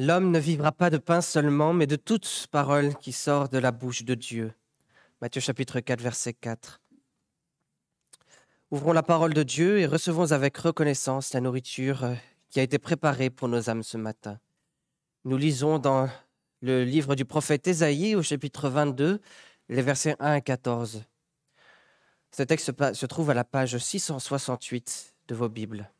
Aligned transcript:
L'homme 0.00 0.30
ne 0.30 0.38
vivra 0.38 0.70
pas 0.70 0.90
de 0.90 0.96
pain 0.96 1.20
seulement, 1.20 1.72
mais 1.72 1.88
de 1.88 1.96
toute 1.96 2.46
parole 2.52 2.94
qui 2.98 3.10
sort 3.10 3.48
de 3.48 3.58
la 3.58 3.72
bouche 3.72 4.04
de 4.04 4.14
Dieu. 4.14 4.52
Matthieu 5.20 5.40
chapitre 5.40 5.80
4, 5.80 6.00
verset 6.00 6.34
4. 6.34 6.80
Ouvrons 8.70 8.92
la 8.92 9.02
parole 9.02 9.34
de 9.34 9.42
Dieu 9.42 9.80
et 9.80 9.86
recevons 9.86 10.30
avec 10.30 10.56
reconnaissance 10.56 11.34
la 11.34 11.40
nourriture 11.40 12.04
euh, 12.04 12.14
qui 12.48 12.60
a 12.60 12.62
été 12.62 12.78
préparée 12.78 13.28
pour 13.28 13.48
nos 13.48 13.68
âmes 13.70 13.82
ce 13.82 13.96
matin. 13.96 14.38
Nous 15.24 15.36
lisons 15.36 15.80
dans 15.80 16.08
le 16.60 16.84
livre 16.84 17.16
du 17.16 17.24
prophète 17.24 17.66
Ésaïe 17.66 18.14
au 18.14 18.22
chapitre 18.22 18.68
22, 18.68 19.20
les 19.68 19.82
versets 19.82 20.14
1 20.20 20.32
à 20.34 20.40
14. 20.40 21.02
Ce 22.30 22.42
texte 22.44 22.70
se 22.94 23.06
trouve 23.06 23.30
à 23.30 23.34
la 23.34 23.42
page 23.42 23.76
668 23.76 25.16
de 25.26 25.34
vos 25.34 25.48
Bibles. 25.48 25.90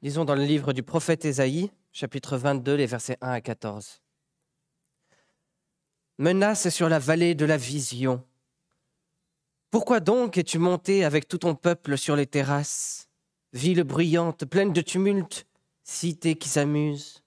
Disons 0.00 0.24
dans 0.24 0.36
le 0.36 0.44
livre 0.44 0.72
du 0.72 0.84
prophète 0.84 1.24
Ésaïe, 1.24 1.72
chapitre 1.90 2.36
22, 2.36 2.76
les 2.76 2.86
versets 2.86 3.18
1 3.20 3.32
à 3.32 3.40
14. 3.40 4.00
Menace 6.18 6.68
sur 6.68 6.88
la 6.88 7.00
vallée 7.00 7.34
de 7.34 7.44
la 7.44 7.56
vision. 7.56 8.22
Pourquoi 9.72 9.98
donc 9.98 10.38
es-tu 10.38 10.60
monté 10.60 11.04
avec 11.04 11.26
tout 11.26 11.38
ton 11.38 11.56
peuple 11.56 11.98
sur 11.98 12.14
les 12.14 12.26
terrasses, 12.26 13.08
ville 13.52 13.82
bruyante, 13.82 14.44
pleine 14.44 14.72
de 14.72 14.82
tumulte, 14.82 15.46
cité 15.82 16.36
qui 16.36 16.48
s'amuse 16.48 17.24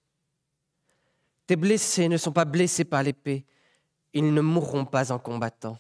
Tes 1.48 1.58
blessés 1.58 2.08
ne 2.08 2.16
sont 2.16 2.32
pas 2.32 2.46
blessés 2.46 2.86
par 2.86 3.04
l'épée, 3.04 3.44
ils 4.14 4.34
ne 4.34 4.42
mourront 4.42 4.86
pas 4.86 5.12
en 5.12 5.20
combattant. 5.20 5.78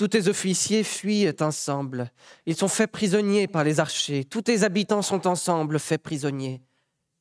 Tous 0.00 0.08
tes 0.08 0.28
officiers 0.28 0.82
fuient 0.82 1.30
ensemble. 1.42 2.10
Ils 2.46 2.56
sont 2.56 2.68
faits 2.68 2.90
prisonniers 2.90 3.46
par 3.46 3.64
les 3.64 3.80
archers. 3.80 4.24
Tous 4.24 4.40
tes 4.40 4.62
habitants 4.62 5.02
sont 5.02 5.26
ensemble 5.26 5.78
faits 5.78 6.02
prisonniers, 6.02 6.62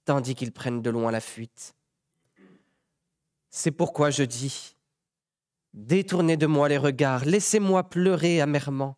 tandis 0.05 0.33
qu'ils 0.33 0.53
prennent 0.53 0.81
de 0.81 0.89
loin 0.89 1.11
la 1.11 1.19
fuite. 1.19 1.75
C'est 3.49 3.71
pourquoi 3.71 4.11
je 4.11 4.23
dis, 4.23 4.77
détournez 5.73 6.37
de 6.37 6.45
moi 6.45 6.69
les 6.69 6.77
regards, 6.77 7.25
laissez-moi 7.25 7.89
pleurer 7.89 8.39
amèrement. 8.39 8.95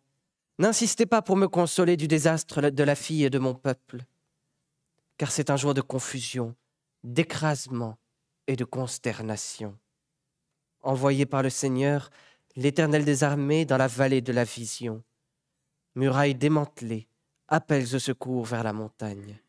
N'insistez 0.60 1.06
pas 1.06 1.20
pour 1.20 1.36
me 1.36 1.48
consoler 1.48 1.96
du 1.96 2.06
désastre 2.06 2.60
de 2.60 2.84
la 2.84 2.94
fille 2.94 3.24
et 3.24 3.30
de 3.30 3.40
mon 3.40 3.54
peuple, 3.54 4.04
car 5.18 5.32
c'est 5.32 5.50
un 5.50 5.56
jour 5.56 5.74
de 5.74 5.80
confusion, 5.80 6.54
d'écrasement 7.02 7.98
et 8.46 8.54
de 8.54 8.64
consternation. 8.64 9.76
Envoyé 10.84 11.26
par 11.26 11.42
le 11.42 11.50
Seigneur, 11.50 12.10
l'Éternel 12.56 13.04
des 13.04 13.24
armées 13.24 13.64
dans 13.64 13.76
la 13.76 13.86
vallée 13.86 14.20
de 14.20 14.32
la 14.32 14.44
vision. 14.44 15.02
Murailles 15.94 16.34
démantelées, 16.34 17.08
appels 17.48 17.94
au 17.94 17.98
secours 17.98 18.44
vers 18.44 18.62
la 18.62 18.72
montagne. 18.72 19.40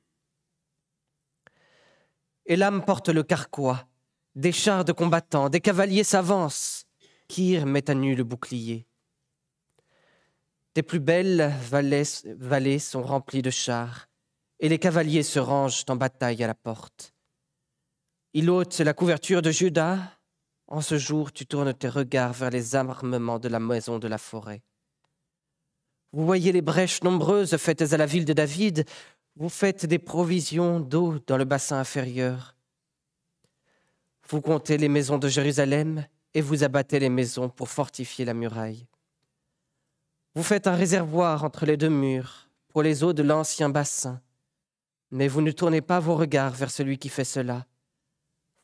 Et 2.46 2.56
l'âme 2.56 2.84
porte 2.84 3.10
le 3.10 3.24
carquois, 3.24 3.88
des 4.36 4.52
chars 4.52 4.84
de 4.84 4.92
combattants, 4.92 5.50
des 5.50 5.62
cavaliers 5.62 6.04
s'avancent. 6.04 6.86
Kir 7.28 7.66
met 7.66 7.90
à 7.90 7.94
nu 7.94 8.16
le 8.16 8.24
bouclier. 8.24 8.86
Tes 10.74 10.84
plus 10.84 11.00
belles 11.00 11.54
vallées, 11.70 12.80
sont 12.80 13.04
remplies 13.04 13.42
de 13.42 13.52
chars, 13.52 14.08
et 14.60 14.70
les 14.70 14.80
cavaliers 14.80 15.24
se 15.24 15.40
rangent 15.40 15.86
en 15.88 15.96
bataille 15.96 16.44
à 16.44 16.48
la 16.48 16.56
porte. 16.56 17.14
Il 18.34 18.50
ôte 18.50 18.80
la 18.80 18.94
couverture 18.94 19.42
de 19.42 19.52
Judas, 19.52 20.00
en 20.68 20.82
ce 20.82 20.98
jour, 20.98 21.32
tu 21.32 21.46
tournes 21.46 21.74
tes 21.74 21.90
regards 21.90 22.34
vers 22.34 22.50
les 22.50 22.76
armements 22.76 23.40
de 23.40 23.50
la 23.50 23.60
maison 23.60 24.00
de 24.00 24.08
la 24.08 24.18
forêt. 24.18 24.62
Vous 26.12 26.26
voyez 26.26 26.52
les 26.52 26.62
brèches 26.62 27.04
nombreuses 27.04 27.58
faites 27.58 27.82
à 27.94 27.98
la 27.98 28.06
ville 28.06 28.26
de 28.26 28.34
David, 28.34 28.86
vous 29.36 29.50
faites 29.50 29.86
des 29.86 30.00
provisions 30.00 30.80
d'eau 30.80 31.18
dans 31.26 31.38
le 31.38 31.46
bassin 31.46 31.78
inférieur. 31.78 32.56
Vous 34.30 34.42
comptez 34.42 34.78
les 34.78 34.90
maisons 34.90 35.18
de 35.18 35.28
Jérusalem 35.28 36.06
et 36.34 36.42
vous 36.42 36.64
abattez 36.64 37.00
les 37.00 37.10
maisons 37.10 37.50
pour 37.50 37.70
fortifier 37.70 38.26
la 38.26 38.34
muraille. 38.34 38.88
Vous 40.36 40.44
faites 40.44 40.68
un 40.68 40.76
réservoir 40.76 41.44
entre 41.44 41.66
les 41.66 41.78
deux 41.78 41.90
murs 41.90 42.48
pour 42.70 42.84
les 42.84 43.04
eaux 43.04 43.14
de 43.14 43.22
l'ancien 43.22 43.70
bassin, 43.70 44.22
mais 45.12 45.28
vous 45.28 45.42
ne 45.42 45.52
tournez 45.52 45.82
pas 45.82 46.00
vos 46.00 46.16
regards 46.16 46.54
vers 46.54 46.72
celui 46.72 46.98
qui 46.98 47.10
fait 47.10 47.24
cela 47.24 47.66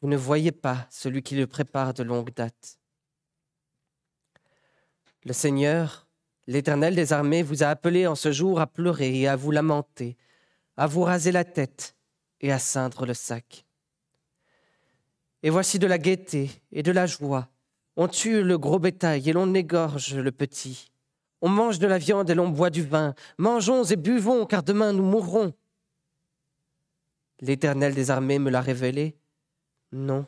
vous 0.02 0.08
ne 0.08 0.18
voyez 0.18 0.52
pas 0.52 0.88
celui 0.90 1.22
qui 1.22 1.36
le 1.36 1.48
prépare 1.48 1.94
de 1.94 2.04
longue 2.04 2.34
date. 2.34 2.80
Le 5.26 5.34
Seigneur, 5.34 6.08
l'Éternel 6.48 6.96
des 6.96 7.12
armées, 7.12 7.44
vous 7.44 7.64
a 7.64 7.68
appelé 7.68 8.08
en 8.08 8.16
ce 8.16 8.32
jour 8.32 8.62
à 8.62 8.68
pleurer 8.68 9.20
et 9.20 9.28
à 9.28 9.36
vous 9.36 9.52
lamenter, 9.52 10.16
à 10.78 10.88
vous 10.88 11.04
raser 11.04 11.32
la 11.32 11.44
tête 11.44 11.96
et 12.40 12.52
à 12.52 12.60
ceindre 12.60 13.06
le 13.06 13.14
sac. 13.14 13.66
Et 15.44 15.50
voici 15.50 15.80
de 15.80 15.88
la 15.88 15.98
gaieté 15.98 16.50
et 16.72 16.84
de 16.84 16.92
la 16.92 17.06
joie. 17.06 17.50
On 17.98 18.08
tue 18.08 18.44
le 18.44 18.58
gros 18.58 18.80
bétail 18.80 19.30
et 19.30 19.34
l'on 19.34 19.54
égorge 19.54 20.16
le 20.16 20.32
petit. 20.32 20.92
On 21.42 21.50
mange 21.50 21.80
de 21.80 21.88
la 21.88 21.98
viande 21.98 22.30
et 22.30 22.36
l'on 22.36 22.50
boit 22.50 22.70
du 22.70 22.84
vin. 22.84 23.14
Mangeons 23.38 23.84
et 23.84 23.96
buvons, 23.96 24.46
car 24.46 24.64
demain 24.64 24.94
nous 24.94 25.04
mourrons. 25.04 25.54
L'Éternel 27.42 27.94
des 27.94 28.12
armées 28.12 28.40
me 28.40 28.50
l'a 28.50 28.62
révélé, 28.62 29.18
non, 29.92 30.26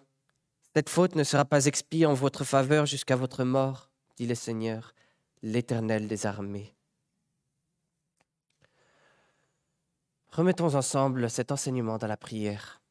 cette 0.74 0.90
faute 0.90 1.16
ne 1.16 1.24
sera 1.24 1.46
pas 1.46 1.66
expiée 1.66 2.06
en 2.06 2.14
votre 2.14 2.44
faveur 2.44 2.86
jusqu'à 2.86 3.16
votre 3.16 3.44
mort, 3.44 3.90
dit 4.16 4.26
le 4.26 4.36
Seigneur, 4.36 4.94
l'Éternel 5.42 6.08
des 6.08 6.26
armées. 6.26 6.74
Remettons 10.30 10.76
ensemble 10.76 11.30
cet 11.30 11.52
enseignement 11.52 11.98
dans 11.98 12.08
la 12.08 12.16
prière. 12.16 12.82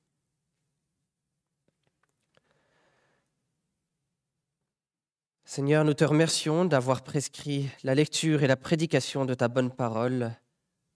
Seigneur, 5.44 5.84
nous 5.84 5.94
te 5.94 6.04
remercions 6.04 6.64
d'avoir 6.64 7.02
prescrit 7.02 7.70
la 7.82 7.94
lecture 7.94 8.42
et 8.42 8.46
la 8.46 8.56
prédication 8.56 9.24
de 9.24 9.34
ta 9.34 9.48
bonne 9.48 9.70
parole 9.72 10.32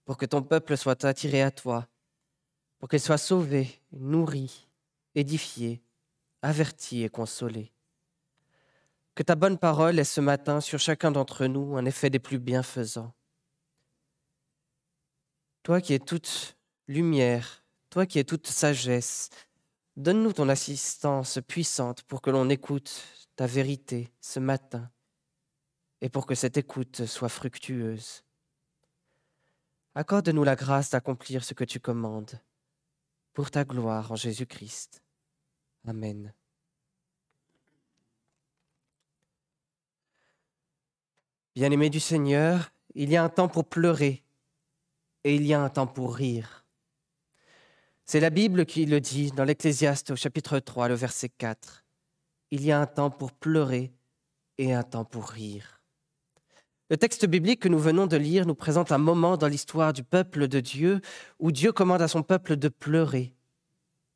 pour 0.05 0.17
que 0.17 0.25
ton 0.25 0.43
peuple 0.43 0.77
soit 0.77 1.03
attiré 1.03 1.41
à 1.41 1.51
toi, 1.51 1.87
pour 2.77 2.87
qu'il 2.87 3.01
soit 3.01 3.17
sauvé, 3.17 3.81
nourri, 3.91 4.69
édifié, 5.15 5.81
averti 6.41 7.03
et 7.03 7.09
consolé. 7.09 7.73
Que 9.15 9.23
ta 9.23 9.35
bonne 9.35 9.57
parole 9.57 9.97
ait 9.97 10.03
ce 10.03 10.21
matin 10.21 10.59
sur 10.59 10.79
chacun 10.79 11.11
d'entre 11.11 11.45
nous 11.45 11.77
un 11.77 11.85
effet 11.85 12.09
des 12.09 12.19
plus 12.19 12.37
bienfaisants. 12.37 13.13
Toi 15.63 15.81
qui 15.81 15.93
es 15.93 15.99
toute 15.99 16.57
lumière, 16.87 17.63
toi 17.89 18.05
qui 18.05 18.19
es 18.19 18.25
toute 18.25 18.47
sagesse, 18.47 19.29
donne-nous 19.95 20.33
ton 20.33 20.49
assistance 20.49 21.39
puissante 21.47 22.03
pour 22.03 22.21
que 22.21 22.29
l'on 22.29 22.49
écoute 22.49 23.03
ta 23.35 23.47
vérité 23.47 24.11
ce 24.19 24.39
matin 24.39 24.91
et 26.01 26.09
pour 26.09 26.25
que 26.25 26.35
cette 26.35 26.57
écoute 26.57 27.05
soit 27.05 27.29
fructueuse. 27.29 28.23
Accorde-nous 29.95 30.43
la 30.43 30.57
grâce 30.57 30.89
d'accomplir 30.89 31.45
ce 31.45 31.53
que 31.53 31.63
tu 31.63 31.79
commandes, 31.79 32.37
pour 33.31 33.49
ta 33.49 33.63
gloire 33.63 34.11
en 34.11 34.15
Jésus-Christ. 34.17 35.04
Amen. 35.87 36.33
Bien-aimé 41.55 41.89
du 41.89 41.99
Seigneur, 41.99 42.71
il 42.95 43.09
y 43.09 43.15
a 43.15 43.23
un 43.23 43.29
temps 43.29 43.47
pour 43.47 43.65
pleurer 43.65 44.23
et 45.23 45.35
il 45.35 45.45
y 45.45 45.53
a 45.53 45.61
un 45.61 45.69
temps 45.69 45.87
pour 45.87 46.15
rire. 46.15 46.65
C'est 48.03 48.19
la 48.19 48.29
Bible 48.29 48.65
qui 48.65 48.85
le 48.85 48.99
dit 48.99 49.31
dans 49.31 49.43
l'Ecclésiaste 49.43 50.11
au 50.11 50.15
chapitre 50.15 50.59
3, 50.59 50.89
le 50.89 50.95
verset 50.95 51.29
4. 51.29 51.85
Il 52.51 52.63
y 52.63 52.71
a 52.71 52.79
un 52.79 52.87
temps 52.87 53.11
pour 53.11 53.31
pleurer 53.31 53.93
et 54.57 54.73
un 54.73 54.83
temps 54.83 55.05
pour 55.05 55.29
rire. 55.29 55.81
Le 56.89 56.97
texte 56.97 57.25
biblique 57.25 57.61
que 57.61 57.69
nous 57.69 57.79
venons 57.79 58.07
de 58.07 58.17
lire 58.17 58.45
nous 58.45 58.55
présente 58.55 58.91
un 58.91 58.97
moment 58.97 59.37
dans 59.37 59.47
l'histoire 59.47 59.93
du 59.93 60.03
peuple 60.03 60.47
de 60.47 60.59
Dieu 60.59 61.01
où 61.39 61.51
Dieu 61.51 61.71
commande 61.71 62.01
à 62.01 62.07
son 62.07 62.23
peuple 62.23 62.55
de 62.57 62.69
pleurer 62.69 63.34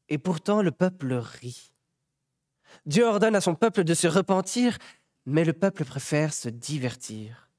et 0.09 0.17
pourtant 0.17 0.61
le 0.61 0.71
peuple 0.71 1.13
rit. 1.13 1.73
Dieu 2.85 3.05
ordonne 3.05 3.35
à 3.35 3.41
son 3.41 3.55
peuple 3.55 3.83
de 3.83 3.93
se 3.93 4.07
repentir, 4.07 4.77
mais 5.25 5.45
le 5.45 5.53
peuple 5.53 5.85
préfère 5.85 6.33
se 6.33 6.49
divertir. 6.49 7.49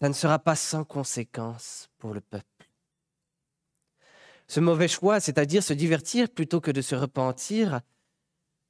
Ça 0.00 0.08
ne 0.08 0.14
sera 0.14 0.38
pas 0.38 0.56
sans 0.56 0.84
conséquence 0.84 1.88
pour 1.98 2.12
le 2.12 2.20
peuple. 2.20 2.46
Ce 4.48 4.60
mauvais 4.60 4.88
choix, 4.88 5.20
c'est-à-dire 5.20 5.62
se 5.62 5.72
divertir 5.72 6.28
plutôt 6.28 6.60
que 6.60 6.70
de 6.70 6.82
se 6.82 6.94
repentir, 6.94 7.80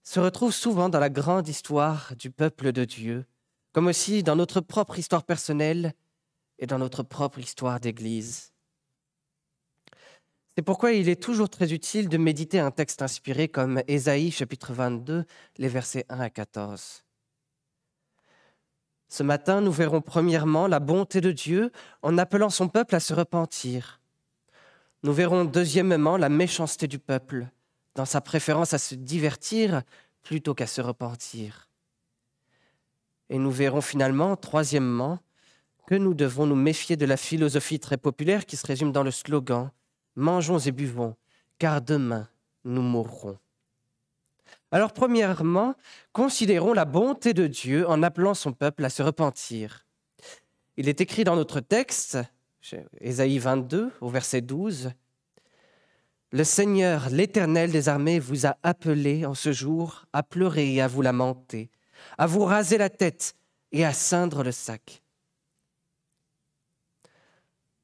se 0.02 0.20
retrouve 0.20 0.52
souvent 0.52 0.88
dans 0.88 1.00
la 1.00 1.10
grande 1.10 1.48
histoire 1.48 2.14
du 2.16 2.30
peuple 2.30 2.72
de 2.72 2.84
Dieu, 2.84 3.24
comme 3.72 3.86
aussi 3.86 4.22
dans 4.22 4.36
notre 4.36 4.60
propre 4.60 4.98
histoire 4.98 5.24
personnelle 5.24 5.94
et 6.58 6.66
dans 6.66 6.78
notre 6.78 7.02
propre 7.02 7.38
histoire 7.38 7.80
d'Église. 7.80 8.51
C'est 10.54 10.62
pourquoi 10.62 10.92
il 10.92 11.08
est 11.08 11.22
toujours 11.22 11.48
très 11.48 11.72
utile 11.72 12.10
de 12.10 12.18
méditer 12.18 12.60
un 12.60 12.70
texte 12.70 13.00
inspiré 13.00 13.48
comme 13.48 13.82
Ésaïe 13.88 14.30
chapitre 14.30 14.74
22, 14.74 15.24
les 15.56 15.68
versets 15.68 16.04
1 16.10 16.20
à 16.20 16.28
14. 16.28 17.04
Ce 19.08 19.22
matin, 19.22 19.62
nous 19.62 19.72
verrons 19.72 20.02
premièrement 20.02 20.66
la 20.66 20.78
bonté 20.78 21.22
de 21.22 21.32
Dieu 21.32 21.72
en 22.02 22.18
appelant 22.18 22.50
son 22.50 22.68
peuple 22.68 22.94
à 22.94 23.00
se 23.00 23.14
repentir. 23.14 24.02
Nous 25.02 25.14
verrons 25.14 25.46
deuxièmement 25.46 26.18
la 26.18 26.28
méchanceté 26.28 26.86
du 26.86 26.98
peuple 26.98 27.46
dans 27.94 28.04
sa 28.04 28.20
préférence 28.20 28.74
à 28.74 28.78
se 28.78 28.94
divertir 28.94 29.82
plutôt 30.22 30.52
qu'à 30.52 30.66
se 30.66 30.82
repentir. 30.82 31.70
Et 33.30 33.38
nous 33.38 33.50
verrons 33.50 33.80
finalement, 33.80 34.36
troisièmement, 34.36 35.18
que 35.86 35.94
nous 35.94 36.12
devons 36.12 36.44
nous 36.44 36.56
méfier 36.56 36.96
de 36.96 37.06
la 37.06 37.16
philosophie 37.16 37.80
très 37.80 37.96
populaire 37.96 38.44
qui 38.44 38.56
se 38.56 38.66
résume 38.66 38.92
dans 38.92 39.02
le 39.02 39.10
slogan 39.10 39.70
Mangeons 40.16 40.58
et 40.58 40.72
buvons, 40.72 41.16
car 41.58 41.80
demain 41.80 42.28
nous 42.64 42.82
mourrons. 42.82 43.38
Alors 44.70 44.92
premièrement, 44.92 45.74
considérons 46.12 46.72
la 46.72 46.84
bonté 46.84 47.34
de 47.34 47.46
Dieu 47.46 47.88
en 47.88 48.02
appelant 48.02 48.34
son 48.34 48.52
peuple 48.52 48.84
à 48.84 48.90
se 48.90 49.02
repentir. 49.02 49.86
Il 50.76 50.88
est 50.88 51.02
écrit 51.02 51.24
dans 51.24 51.36
notre 51.36 51.60
texte, 51.60 52.18
Ésaïe 53.00 53.38
22, 53.38 53.90
au 54.00 54.08
verset 54.08 54.40
12, 54.40 54.92
Le 56.30 56.44
Seigneur, 56.44 57.10
l'Éternel 57.10 57.70
des 57.70 57.90
armées, 57.90 58.18
vous 58.18 58.46
a 58.46 58.56
appelé 58.62 59.26
en 59.26 59.34
ce 59.34 59.52
jour 59.52 60.06
à 60.14 60.22
pleurer 60.22 60.74
et 60.74 60.80
à 60.80 60.88
vous 60.88 61.02
lamenter, 61.02 61.70
à 62.16 62.26
vous 62.26 62.44
raser 62.44 62.78
la 62.78 62.88
tête 62.88 63.34
et 63.72 63.84
à 63.84 63.92
ceindre 63.92 64.42
le 64.42 64.52
sac. 64.52 65.01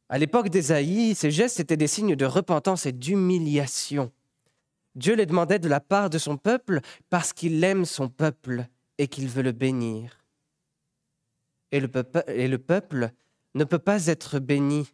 À 0.08 0.18
l'époque 0.18 0.48
d'Ésaïe, 0.48 1.14
ces 1.14 1.30
gestes 1.30 1.60
étaient 1.60 1.76
des 1.76 1.86
signes 1.86 2.16
de 2.16 2.24
repentance 2.24 2.86
et 2.86 2.92
d'humiliation. 2.92 4.10
Dieu 4.94 5.14
les 5.14 5.26
demandait 5.26 5.58
de 5.58 5.68
la 5.68 5.80
part 5.80 6.08
de 6.08 6.18
son 6.18 6.36
peuple 6.36 6.80
parce 7.10 7.32
qu'il 7.32 7.62
aime 7.62 7.84
son 7.84 8.08
peuple 8.08 8.66
et 8.96 9.06
qu'il 9.06 9.28
veut 9.28 9.42
le 9.42 9.52
bénir. 9.52 10.24
Et 11.70 11.80
le, 11.80 11.88
peuple, 11.88 13.10
ne 13.54 13.64
peut 13.64 13.78
pas 13.78 14.06
être 14.06 14.38
béni 14.38 14.90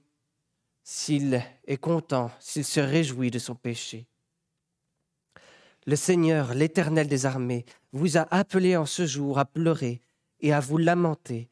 s'il 0.82 1.43
est 1.66 1.76
content, 1.76 2.32
s'il 2.40 2.64
se 2.64 2.81
réjouit 2.81 3.31
de 3.31 3.38
son 3.38 3.55
péché. 3.55 4.06
Le 5.87 5.96
Seigneur, 5.96 6.55
l'Éternel 6.55 7.06
des 7.06 7.25
armées, 7.25 7.64
vous 7.93 8.19
a 8.19 8.26
appelé 8.34 8.76
en 8.76 8.87
ce 8.87 9.06
jour 9.06 9.38
à 9.38 9.44
pleurer 9.44 10.00
et 10.40 10.52
à 10.52 10.58
vous 10.58 10.78
lamenter, 10.78 11.49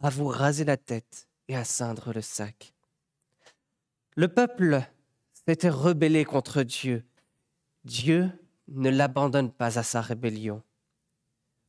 à 0.00 0.10
vous 0.10 0.28
raser 0.28 0.64
la 0.64 0.76
tête 0.76 1.28
et 1.48 1.56
à 1.56 1.64
ceindre 1.64 2.12
le 2.14 2.22
sac. 2.22 2.72
Le 4.16 4.28
peuple 4.28 4.82
s'était 5.32 5.68
rebellé 5.68 6.24
contre 6.24 6.62
Dieu. 6.62 7.04
Dieu 7.84 8.30
ne 8.68 8.90
l'abandonne 8.90 9.50
pas 9.52 9.78
à 9.78 9.82
sa 9.82 10.00
rébellion. 10.00 10.62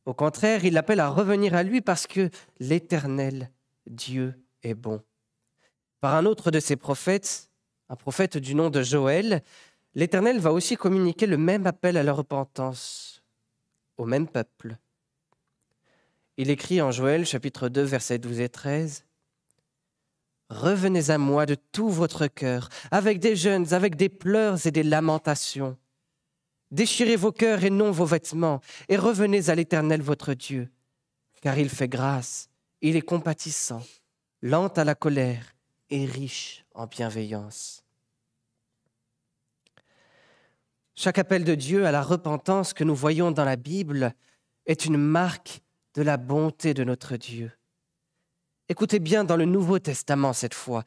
Au 0.04 0.14
contraire, 0.14 0.64
il 0.64 0.74
l'appelle 0.74 1.00
à 1.00 1.08
revenir 1.08 1.54
à 1.54 1.62
lui 1.62 1.80
parce 1.80 2.06
que 2.06 2.30
l'Éternel, 2.58 3.50
Dieu, 3.86 4.34
est 4.62 4.74
bon. 4.74 5.02
Par 6.00 6.14
un 6.14 6.26
autre 6.26 6.50
de 6.50 6.58
ses 6.58 6.76
prophètes, 6.76 7.50
un 7.88 7.96
prophète 7.96 8.36
du 8.36 8.54
nom 8.54 8.70
de 8.70 8.82
Joël, 8.82 9.42
l'Éternel 9.94 10.40
va 10.40 10.52
aussi 10.52 10.76
communiquer 10.76 11.26
le 11.26 11.36
même 11.36 11.66
appel 11.66 11.96
à 11.96 12.02
la 12.02 12.12
repentance 12.12 13.22
au 13.96 14.04
même 14.04 14.26
peuple. 14.26 14.76
Il 16.36 16.50
écrit 16.50 16.80
en 16.82 16.90
Joël 16.90 17.24
chapitre 17.24 17.68
2 17.68 17.82
versets 17.82 18.18
12 18.18 18.40
et 18.40 18.48
13 18.48 19.04
Revenez 20.52 21.08
à 21.08 21.16
moi 21.16 21.46
de 21.46 21.54
tout 21.54 21.88
votre 21.88 22.26
cœur, 22.26 22.68
avec 22.90 23.18
des 23.18 23.36
jeûnes, 23.36 23.72
avec 23.72 23.96
des 23.96 24.10
pleurs 24.10 24.66
et 24.66 24.70
des 24.70 24.82
lamentations. 24.82 25.78
Déchirez 26.70 27.16
vos 27.16 27.32
cœurs 27.32 27.64
et 27.64 27.70
non 27.70 27.90
vos 27.90 28.04
vêtements, 28.04 28.60
et 28.90 28.98
revenez 28.98 29.48
à 29.48 29.54
l'Éternel 29.54 30.02
votre 30.02 30.34
Dieu, 30.34 30.68
car 31.40 31.58
il 31.58 31.70
fait 31.70 31.88
grâce, 31.88 32.50
il 32.82 32.96
est 32.96 33.02
compatissant, 33.02 33.82
lent 34.42 34.68
à 34.68 34.84
la 34.84 34.94
colère 34.94 35.54
et 35.88 36.04
riche 36.04 36.66
en 36.74 36.86
bienveillance. 36.86 37.82
Chaque 40.94 41.18
appel 41.18 41.44
de 41.44 41.54
Dieu 41.54 41.86
à 41.86 41.92
la 41.92 42.02
repentance 42.02 42.74
que 42.74 42.84
nous 42.84 42.94
voyons 42.94 43.30
dans 43.30 43.46
la 43.46 43.56
Bible 43.56 44.14
est 44.66 44.84
une 44.84 44.98
marque 44.98 45.62
de 45.94 46.02
la 46.02 46.18
bonté 46.18 46.74
de 46.74 46.84
notre 46.84 47.16
Dieu. 47.16 47.52
Écoutez 48.72 49.00
bien 49.00 49.22
dans 49.22 49.36
le 49.36 49.44
Nouveau 49.44 49.78
Testament 49.78 50.32
cette 50.32 50.54
fois. 50.54 50.84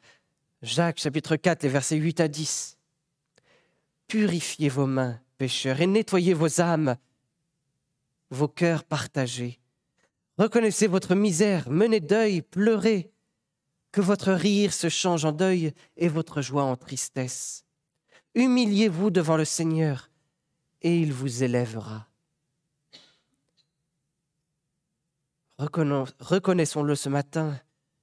Jacques 0.60 0.98
chapitre 0.98 1.36
4, 1.36 1.62
les 1.62 1.68
versets 1.68 1.94
8 1.94 2.18
à 2.18 2.26
10. 2.26 2.78
Purifiez 4.08 4.68
vos 4.68 4.86
mains, 4.86 5.20
pécheurs, 5.38 5.80
et 5.80 5.86
nettoyez 5.86 6.34
vos 6.34 6.60
âmes, 6.60 6.96
vos 8.30 8.48
cœurs 8.48 8.82
partagés. 8.82 9.60
Reconnaissez 10.36 10.88
votre 10.88 11.14
misère, 11.14 11.70
menez 11.70 12.00
deuil, 12.00 12.42
pleurez. 12.42 13.12
Que 13.92 14.00
votre 14.00 14.32
rire 14.32 14.72
se 14.72 14.88
change 14.88 15.24
en 15.24 15.30
deuil 15.30 15.72
et 15.96 16.08
votre 16.08 16.42
joie 16.42 16.64
en 16.64 16.74
tristesse. 16.74 17.64
Humiliez-vous 18.34 19.10
devant 19.10 19.36
le 19.36 19.44
Seigneur, 19.44 20.10
et 20.82 20.98
il 20.98 21.12
vous 21.12 21.44
élèvera. 21.44 22.08
Reconnaissons-le 25.58 26.96
ce 26.96 27.08
matin, 27.08 27.56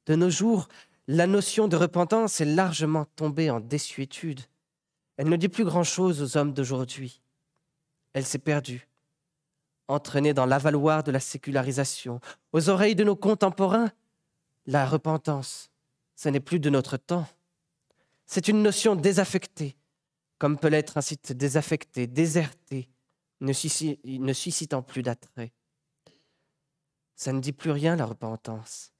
de 0.05 0.15
nos 0.15 0.29
jours, 0.29 0.67
la 1.07 1.27
notion 1.27 1.67
de 1.67 1.75
repentance 1.75 2.41
est 2.41 2.45
largement 2.45 3.05
tombée 3.15 3.49
en 3.49 3.59
désuétude. 3.59 4.41
Elle 5.17 5.29
ne 5.29 5.35
dit 5.35 5.49
plus 5.49 5.65
grand-chose 5.65 6.21
aux 6.21 6.37
hommes 6.37 6.53
d'aujourd'hui. 6.53 7.21
Elle 8.13 8.25
s'est 8.25 8.39
perdue, 8.39 8.87
entraînée 9.87 10.33
dans 10.33 10.45
l'avaloir 10.45 11.03
de 11.03 11.11
la 11.11 11.19
sécularisation. 11.19 12.19
Aux 12.51 12.69
oreilles 12.69 12.95
de 12.95 13.03
nos 13.03 13.15
contemporains, 13.15 13.91
la 14.65 14.85
repentance, 14.85 15.71
ce 16.15 16.29
n'est 16.29 16.39
plus 16.39 16.59
de 16.59 16.69
notre 16.69 16.97
temps. 16.97 17.27
C'est 18.25 18.47
une 18.47 18.63
notion 18.63 18.95
désaffectée, 18.95 19.75
comme 20.37 20.57
peut 20.57 20.69
l'être 20.69 20.97
un 20.97 21.01
site 21.01 21.33
désaffecté, 21.33 22.07
déserté, 22.07 22.87
ne 23.41 24.33
suscitant 24.33 24.81
plus 24.81 25.03
d'attrait. 25.03 25.51
Ça 27.15 27.33
ne 27.33 27.41
dit 27.41 27.51
plus 27.51 27.71
rien, 27.71 27.95
la 27.95 28.05
repentance. 28.05 28.92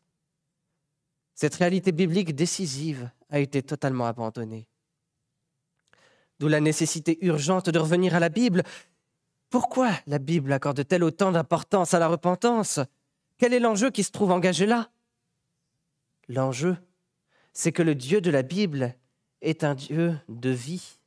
Cette 1.36 1.56
réalité 1.56 1.92
biblique 1.92 2.36
décisive 2.36 3.10
a 3.30 3.40
été 3.40 3.64
totalement 3.64 4.06
abandonnée. 4.06 4.68
D'où 6.40 6.48
la 6.48 6.60
nécessité 6.60 7.18
urgente 7.26 7.70
de 7.70 7.80
revenir 7.80 8.16
à 8.16 8.20
la 8.20 8.30
Bible. 8.30 8.64
Pourquoi 9.50 9.92
la 10.08 10.20
Bible 10.20 10.52
accorde-t-elle 10.52 11.04
autant 11.04 11.32
d'importance 11.32 11.94
à 11.94 12.00
la 12.00 12.08
repentance? 12.08 12.80
Quel 13.38 13.54
est 13.54 13.60
l'enjeu 13.60 13.92
qui 13.92 14.04
se 14.04 14.12
trouve 14.12 14.32
engagé 14.32 14.66
là? 14.66 14.92
L'enjeu, 16.28 16.78
c'est 17.54 17.72
que 17.72 17.84
le 17.84 17.96
Dieu 17.96 18.22
de 18.22 18.32
la 18.32 18.42
Bible 18.42 18.96
est 19.42 19.64
un 19.64 19.76
Dieu 19.76 20.18
de 20.30 20.50
vie 20.50 21.00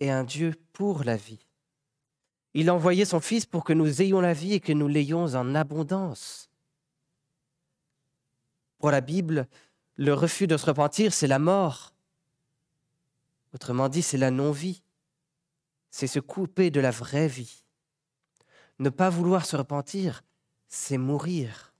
et 0.00 0.10
un 0.10 0.24
Dieu 0.24 0.54
pour 0.72 1.04
la 1.04 1.16
vie. 1.16 1.46
Il 2.54 2.68
a 2.68 2.74
envoyé 2.74 3.04
son 3.04 3.20
Fils 3.20 3.46
pour 3.46 3.64
que 3.64 3.72
nous 3.72 4.02
ayons 4.02 4.20
la 4.20 4.32
vie 4.32 4.54
et 4.54 4.60
que 4.60 4.72
nous 4.72 4.88
l'ayons 4.88 5.34
en 5.34 5.54
abondance. 5.54 6.47
Pour 8.78 8.90
la 8.90 9.00
Bible, 9.00 9.48
le 9.96 10.14
refus 10.14 10.46
de 10.46 10.56
se 10.56 10.66
repentir, 10.66 11.12
c'est 11.12 11.26
la 11.26 11.38
mort. 11.38 11.92
Autrement 13.54 13.88
dit, 13.88 14.02
c'est 14.02 14.18
la 14.18 14.30
non-vie. 14.30 14.82
C'est 15.90 16.06
se 16.06 16.20
couper 16.20 16.70
de 16.70 16.80
la 16.80 16.90
vraie 16.90 17.28
vie. 17.28 17.64
Ne 18.78 18.90
pas 18.90 19.10
vouloir 19.10 19.44
se 19.44 19.56
repentir, 19.56 20.22
c'est 20.68 20.98
mourir. 20.98 21.72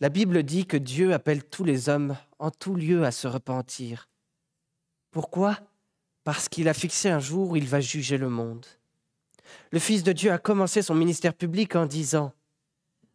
La 0.00 0.08
Bible 0.08 0.42
dit 0.42 0.66
que 0.66 0.76
Dieu 0.76 1.12
appelle 1.14 1.44
tous 1.44 1.64
les 1.64 1.88
hommes 1.88 2.16
en 2.38 2.50
tout 2.50 2.74
lieu 2.74 3.04
à 3.04 3.10
se 3.10 3.28
repentir. 3.28 4.08
Pourquoi? 5.10 5.58
Parce 6.24 6.48
qu'il 6.48 6.68
a 6.68 6.74
fixé 6.74 7.08
un 7.08 7.20
jour 7.20 7.50
où 7.50 7.56
il 7.56 7.66
va 7.66 7.80
juger 7.80 8.18
le 8.18 8.28
monde. 8.28 8.66
Le 9.70 9.78
Fils 9.78 10.02
de 10.02 10.12
Dieu 10.12 10.32
a 10.32 10.38
commencé 10.38 10.82
son 10.82 10.94
ministère 10.94 11.34
public 11.34 11.76
en 11.76 11.86
disant 11.86 12.32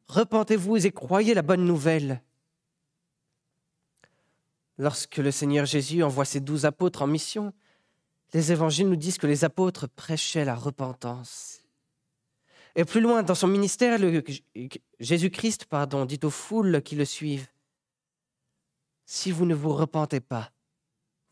Repentez-vous 0.08 0.86
et 0.86 0.92
croyez 0.92 1.34
la 1.34 1.42
bonne 1.42 1.66
nouvelle. 1.66 2.22
Lorsque 4.78 5.18
le 5.18 5.32
Seigneur 5.32 5.66
Jésus 5.66 6.04
envoie 6.04 6.26
ses 6.26 6.42
douze 6.42 6.66
apôtres 6.66 7.02
en 7.02 7.08
mission, 7.08 7.54
les 8.34 8.52
évangiles 8.52 8.90
nous 8.90 8.96
disent 8.96 9.18
que 9.18 9.28
les 9.28 9.46
apôtres 9.46 9.88
prêchaient 9.88 10.46
la 10.46 10.56
repentance. 10.56 11.62
Et 12.76 12.84
plus 12.84 13.00
loin 13.00 13.24
dans 13.24 13.36
son 13.36 13.48
ministère, 13.48 13.98
Jésus-Christ 15.00 15.66
pardon, 15.66 16.06
dit 16.06 16.20
aux 16.24 16.30
foules 16.30 16.82
qui 16.82 16.96
le 16.96 17.06
suivent, 17.06 17.48
Si 19.06 19.32
vous 19.32 19.46
ne 19.46 19.56
vous 19.56 19.74
repentez 19.74 20.20
pas, 20.20 20.52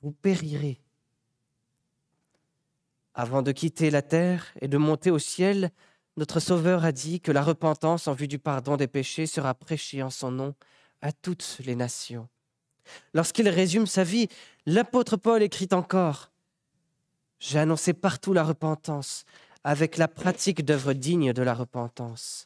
vous 0.01 0.11
périrez. 0.11 0.79
Avant 3.13 3.41
de 3.41 3.51
quitter 3.51 3.89
la 3.89 4.01
terre 4.01 4.53
et 4.61 4.69
de 4.69 4.77
monter 4.77 5.11
au 5.11 5.19
ciel, 5.19 5.71
notre 6.15 6.39
Sauveur 6.39 6.85
a 6.85 6.91
dit 6.91 7.19
que 7.19 7.31
la 7.31 7.41
repentance 7.41 8.07
en 8.07 8.13
vue 8.13 8.27
du 8.27 8.39
pardon 8.39 8.77
des 8.77 8.87
péchés 8.87 9.25
sera 9.25 9.53
prêchée 9.53 10.03
en 10.03 10.09
son 10.09 10.31
nom 10.31 10.55
à 11.01 11.11
toutes 11.11 11.59
les 11.65 11.75
nations. 11.75 12.29
Lorsqu'il 13.13 13.49
résume 13.49 13.87
sa 13.87 14.03
vie, 14.03 14.27
l'apôtre 14.65 15.17
Paul 15.17 15.41
écrit 15.41 15.69
encore 15.71 16.31
J'ai 17.39 17.59
annoncé 17.59 17.93
partout 17.93 18.33
la 18.33 18.43
repentance, 18.43 19.25
avec 19.63 19.97
la 19.97 20.07
pratique 20.07 20.63
d'œuvres 20.63 20.93
dignes 20.93 21.33
de 21.33 21.41
la 21.41 21.53
repentance. 21.53 22.45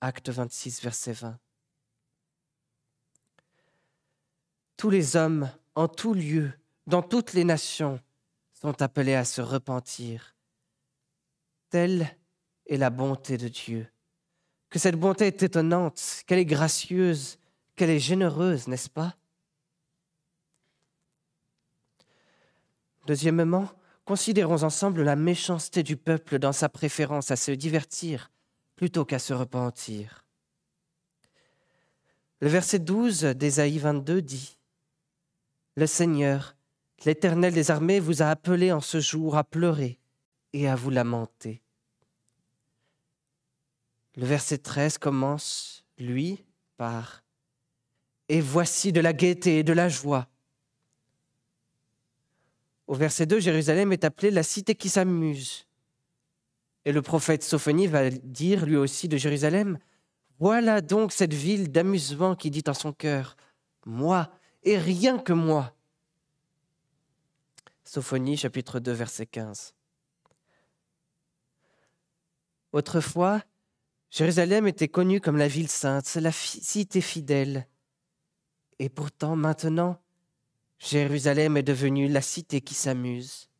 Acte 0.00 0.28
26, 0.28 0.82
verset 0.82 1.12
20. 1.12 1.38
Tous 4.76 4.90
les 4.90 5.16
hommes, 5.16 5.50
en 5.74 5.88
tout 5.88 6.12
lieu, 6.12 6.52
dans 6.86 7.02
toutes 7.02 7.32
les 7.32 7.44
nations, 7.44 8.00
sont 8.52 8.82
appelés 8.82 9.14
à 9.14 9.24
se 9.24 9.40
repentir. 9.40 10.34
Telle 11.70 12.16
est 12.68 12.76
la 12.76 12.90
bonté 12.90 13.36
de 13.38 13.48
Dieu. 13.48 13.88
Que 14.70 14.78
cette 14.78 14.96
bonté 14.96 15.26
est 15.26 15.42
étonnante, 15.42 16.22
qu'elle 16.26 16.38
est 16.38 16.44
gracieuse, 16.44 17.38
qu'elle 17.76 17.90
est 17.90 17.98
généreuse, 17.98 18.68
n'est-ce 18.68 18.90
pas? 18.90 19.16
Deuxièmement, 23.06 23.68
considérons 24.04 24.64
ensemble 24.64 25.02
la 25.02 25.16
méchanceté 25.16 25.82
du 25.82 25.96
peuple 25.96 26.38
dans 26.38 26.52
sa 26.52 26.68
préférence 26.68 27.30
à 27.30 27.36
se 27.36 27.52
divertir 27.52 28.30
plutôt 28.74 29.04
qu'à 29.04 29.18
se 29.18 29.32
repentir. 29.32 30.24
Le 32.40 32.48
verset 32.48 32.80
12 32.80 33.22
d'Ésaïe 33.22 33.78
22 33.78 34.20
dit 34.20 34.58
Le 35.76 35.86
Seigneur, 35.86 36.56
l'Éternel 37.04 37.54
des 37.54 37.70
armées, 37.70 38.00
vous 38.00 38.22
a 38.22 38.26
appelé 38.26 38.72
en 38.72 38.80
ce 38.80 39.00
jour 39.00 39.36
à 39.36 39.44
pleurer 39.44 39.98
et 40.52 40.68
à 40.68 40.76
vous 40.76 40.90
lamenter. 40.90 41.62
Le 44.16 44.26
verset 44.26 44.58
13 44.58 44.98
commence, 44.98 45.84
lui, 45.98 46.44
par 46.76 47.22
Et 48.28 48.40
voici 48.40 48.92
de 48.92 49.00
la 49.00 49.12
gaieté 49.12 49.58
et 49.58 49.62
de 49.62 49.72
la 49.72 49.88
joie 49.88 50.28
au 52.86 52.94
verset 52.94 53.26
2, 53.26 53.40
Jérusalem 53.40 53.92
est 53.92 54.04
appelée 54.04 54.30
la 54.30 54.42
cité 54.42 54.74
qui 54.74 54.88
s'amuse. 54.88 55.66
Et 56.84 56.92
le 56.92 57.02
prophète 57.02 57.42
Sophonie 57.42 57.88
va 57.88 58.10
dire 58.10 58.64
lui 58.64 58.76
aussi 58.76 59.08
de 59.08 59.16
Jérusalem, 59.16 59.78
Voilà 60.38 60.80
donc 60.80 61.12
cette 61.12 61.34
ville 61.34 61.72
d'amusement 61.72 62.36
qui 62.36 62.50
dit 62.50 62.62
en 62.68 62.74
son 62.74 62.92
cœur, 62.92 63.36
Moi 63.84 64.30
et 64.62 64.78
rien 64.78 65.18
que 65.18 65.32
moi. 65.32 65.74
Sophonie 67.82 68.36
chapitre 68.36 68.78
2 68.78 68.92
verset 68.92 69.26
15. 69.26 69.74
Autrefois, 72.72 73.42
Jérusalem 74.16 74.66
était 74.66 74.88
connue 74.88 75.20
comme 75.20 75.36
la 75.36 75.46
ville 75.46 75.68
sainte, 75.68 76.14
la 76.14 76.32
cité 76.32 77.02
fidèle. 77.02 77.68
Et 78.78 78.88
pourtant 78.88 79.36
maintenant, 79.36 80.00
Jérusalem 80.78 81.58
est 81.58 81.62
devenue 81.62 82.08
la 82.08 82.22
cité 82.22 82.62
qui 82.62 82.72
s'amuse. 82.72 83.50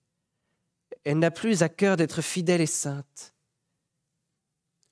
Elle 1.04 1.18
n'a 1.18 1.30
plus 1.30 1.62
à 1.62 1.68
cœur 1.68 1.98
d'être 1.98 2.22
fidèle 2.22 2.62
et 2.62 2.66
sainte. 2.66 3.34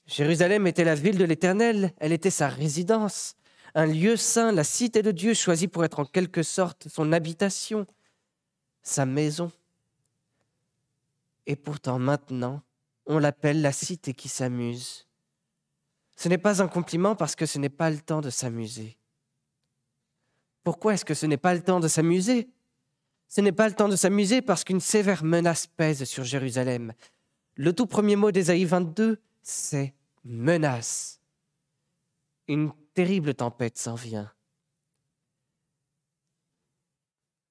Jérusalem 0.05 0.67
était 0.67 0.85
la 0.85 0.95
ville 0.95 1.17
de 1.17 1.25
l'Éternel, 1.25 1.95
elle 1.97 2.13
était 2.13 2.29
sa 2.29 2.49
résidence, 2.49 3.35
un 3.75 3.87
lieu 3.87 4.19
saint, 4.19 4.53
la 4.53 4.65
cité 4.65 5.01
de 5.01 5.13
Dieu 5.13 5.33
choisie 5.33 5.69
pour 5.69 5.83
être 5.83 6.01
en 6.01 6.05
quelque 6.05 6.43
sorte 6.43 6.89
son 6.89 7.11
habitation, 7.11 7.87
sa 8.83 9.07
maison. 9.07 9.51
Et 11.47 11.57
pourtant 11.57 11.99
maintenant, 11.99 12.61
on 13.07 13.19
l'appelle 13.19 13.63
la 13.63 13.73
cité 13.73 14.13
qui 14.13 14.29
s'amuse. 14.29 15.07
Ce 16.17 16.29
n'est 16.29 16.39
pas 16.39 16.63
un 16.63 16.69
compliment 16.69 17.17
parce 17.17 17.35
que 17.37 17.47
ce 17.47 17.59
n'est 17.59 17.69
pas 17.69 17.91
le 17.91 17.99
temps 17.99 18.21
de 18.21 18.31
s'amuser. 18.31 18.97
Pourquoi 20.63 20.95
est-ce 20.95 21.05
que 21.05 21.15
ce 21.15 21.27
n'est 21.27 21.37
pas 21.37 21.55
le 21.55 21.63
temps 21.63 21.81
de 21.81 21.89
s'amuser? 21.89 22.49
Ce 23.29 23.41
n'est 23.41 23.53
pas 23.53 23.69
le 23.69 23.75
temps 23.75 23.89
de 23.89 23.97
s'amuser 23.97 24.43
parce 24.43 24.65
qu'une 24.65 24.81
sévère 24.81 25.25
menace 25.25 25.67
pèse 25.67 26.05
sur 26.05 26.25
Jérusalem. 26.25 26.93
Le 27.57 27.73
tout 27.73 27.87
premier 27.87 28.17
mot 28.17 28.31
d'Ésaïe 28.31 28.65
22, 28.65 29.21
c'est 29.43 29.95
menace. 30.25 31.21
Une 32.49 32.73
terrible 32.95 33.35
tempête 33.35 33.79
s'en 33.79 33.95
vient. 33.95 34.33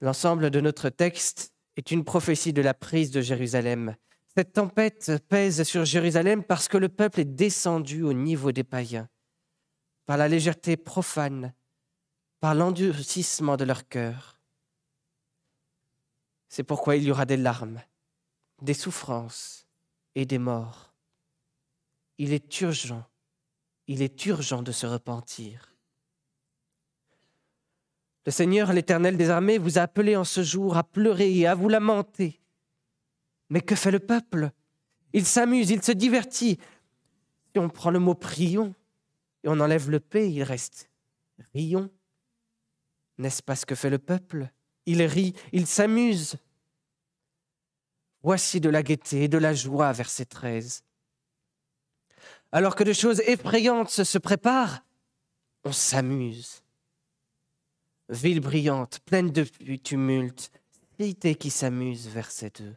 L'ensemble 0.01 0.49
de 0.49 0.59
notre 0.59 0.89
texte 0.89 1.53
est 1.77 1.91
une 1.91 2.03
prophétie 2.03 2.53
de 2.53 2.61
la 2.61 2.73
prise 2.73 3.11
de 3.11 3.21
Jérusalem. 3.21 3.95
Cette 4.35 4.53
tempête 4.53 5.11
pèse 5.29 5.63
sur 5.63 5.85
Jérusalem 5.85 6.43
parce 6.43 6.67
que 6.67 6.77
le 6.77 6.89
peuple 6.89 7.19
est 7.19 7.25
descendu 7.25 8.03
au 8.03 8.13
niveau 8.13 8.51
des 8.51 8.63
païens, 8.63 9.09
par 10.05 10.17
la 10.17 10.27
légèreté 10.27 10.77
profane 10.77 11.53
par 12.43 12.55
l'endurcissement 12.55 13.55
de 13.55 13.63
leur 13.63 13.87
cœur. 13.87 14.37
C'est 16.49 16.65
pourquoi 16.65 16.97
il 16.97 17.03
y 17.03 17.09
aura 17.09 17.25
des 17.25 17.37
larmes, 17.37 17.81
des 18.61 18.73
souffrances 18.73 19.65
et 20.13 20.25
des 20.25 20.39
morts. 20.39 20.93
Il 22.17 22.33
est 22.33 22.59
urgent, 22.59 23.05
il 23.87 24.01
est 24.01 24.25
urgent 24.25 24.61
de 24.61 24.73
se 24.73 24.85
repentir. 24.85 25.73
Le 28.25 28.31
Seigneur, 28.33 28.73
l'Éternel 28.73 29.15
des 29.15 29.29
armées, 29.29 29.57
vous 29.57 29.77
a 29.77 29.83
appelé 29.83 30.17
en 30.17 30.25
ce 30.25 30.43
jour 30.43 30.75
à 30.75 30.83
pleurer 30.83 31.33
et 31.33 31.47
à 31.47 31.55
vous 31.55 31.69
lamenter. 31.69 32.42
Mais 33.53 33.61
que 33.61 33.75
fait 33.75 33.91
le 33.91 33.99
peuple? 33.99 34.49
Il 35.13 35.27
s'amuse, 35.27 35.69
il 35.69 35.83
se 35.83 35.91
divertit. 35.91 36.57
Si 37.51 37.59
on 37.59 37.69
prend 37.69 37.91
le 37.91 37.99
mot 37.99 38.15
prions 38.15 38.73
et 39.43 39.47
on 39.47 39.59
enlève 39.59 39.91
le 39.91 39.99
P, 39.99 40.27
il 40.27 40.41
reste 40.41 40.89
rions. 41.53 41.91
N'est-ce 43.19 43.43
pas 43.43 43.55
ce 43.55 43.67
que 43.67 43.75
fait 43.75 43.91
le 43.91 43.99
peuple? 43.99 44.49
Il 44.87 45.03
rit, 45.03 45.35
il 45.51 45.67
s'amuse. 45.67 46.37
Voici 48.23 48.59
de 48.59 48.69
la 48.69 48.81
gaieté 48.81 49.25
et 49.25 49.27
de 49.27 49.37
la 49.37 49.53
joie, 49.53 49.91
verset 49.91 50.25
13. 50.25 50.83
Alors 52.51 52.75
que 52.75 52.83
de 52.83 52.93
choses 52.93 53.21
effrayantes 53.27 54.03
se 54.03 54.17
préparent, 54.17 54.83
on 55.63 55.71
s'amuse. 55.71 56.63
Ville 58.09 58.39
brillante, 58.39 58.99
pleine 59.01 59.29
de 59.29 59.43
tumulte, 59.75 60.49
cité 60.99 61.35
qui 61.35 61.51
s'amuse, 61.51 62.07
verset 62.07 62.51
2. 62.57 62.75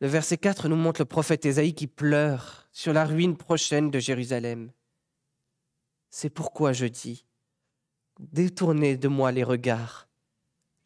Le 0.00 0.06
verset 0.06 0.38
4 0.38 0.68
nous 0.68 0.76
montre 0.76 1.00
le 1.00 1.06
prophète 1.06 1.44
Ésaïe 1.44 1.74
qui 1.74 1.88
pleure 1.88 2.68
sur 2.70 2.92
la 2.92 3.04
ruine 3.04 3.36
prochaine 3.36 3.90
de 3.90 3.98
Jérusalem. 3.98 4.70
C'est 6.08 6.30
pourquoi 6.30 6.72
je 6.72 6.86
dis, 6.86 7.26
Détournez 8.20 8.96
de 8.96 9.08
moi 9.08 9.32
les 9.32 9.42
regards. 9.42 10.08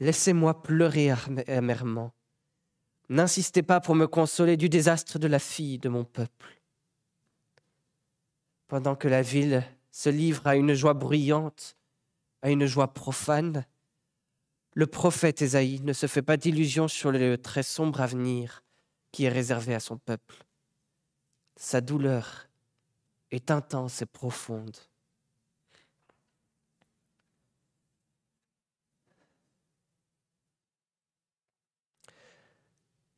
Laissez-moi 0.00 0.62
pleurer 0.62 1.10
amèrement. 1.46 2.12
N'insistez 3.10 3.62
pas 3.62 3.80
pour 3.80 3.94
me 3.94 4.06
consoler 4.06 4.56
du 4.56 4.70
désastre 4.70 5.18
de 5.18 5.26
la 5.26 5.38
fille 5.38 5.78
de 5.78 5.90
mon 5.90 6.04
peuple. 6.04 6.62
Pendant 8.66 8.96
que 8.96 9.08
la 9.08 9.20
ville 9.20 9.62
se 9.90 10.08
livre 10.08 10.46
à 10.46 10.56
une 10.56 10.72
joie 10.72 10.94
bruyante, 10.94 11.76
à 12.40 12.50
une 12.50 12.64
joie 12.64 12.94
profane, 12.94 13.66
le 14.74 14.86
prophète 14.86 15.42
Ésaïe 15.42 15.80
ne 15.82 15.92
se 15.92 16.06
fait 16.06 16.22
pas 16.22 16.38
d'illusions 16.38 16.88
sur 16.88 17.12
le 17.12 17.36
très 17.36 17.62
sombre 17.62 18.00
avenir 18.00 18.62
qui 19.12 19.24
est 19.24 19.28
réservé 19.28 19.74
à 19.74 19.80
son 19.80 19.98
peuple. 19.98 20.44
Sa 21.56 21.80
douleur 21.80 22.48
est 23.30 23.50
intense 23.50 24.02
et 24.02 24.06
profonde. 24.06 24.76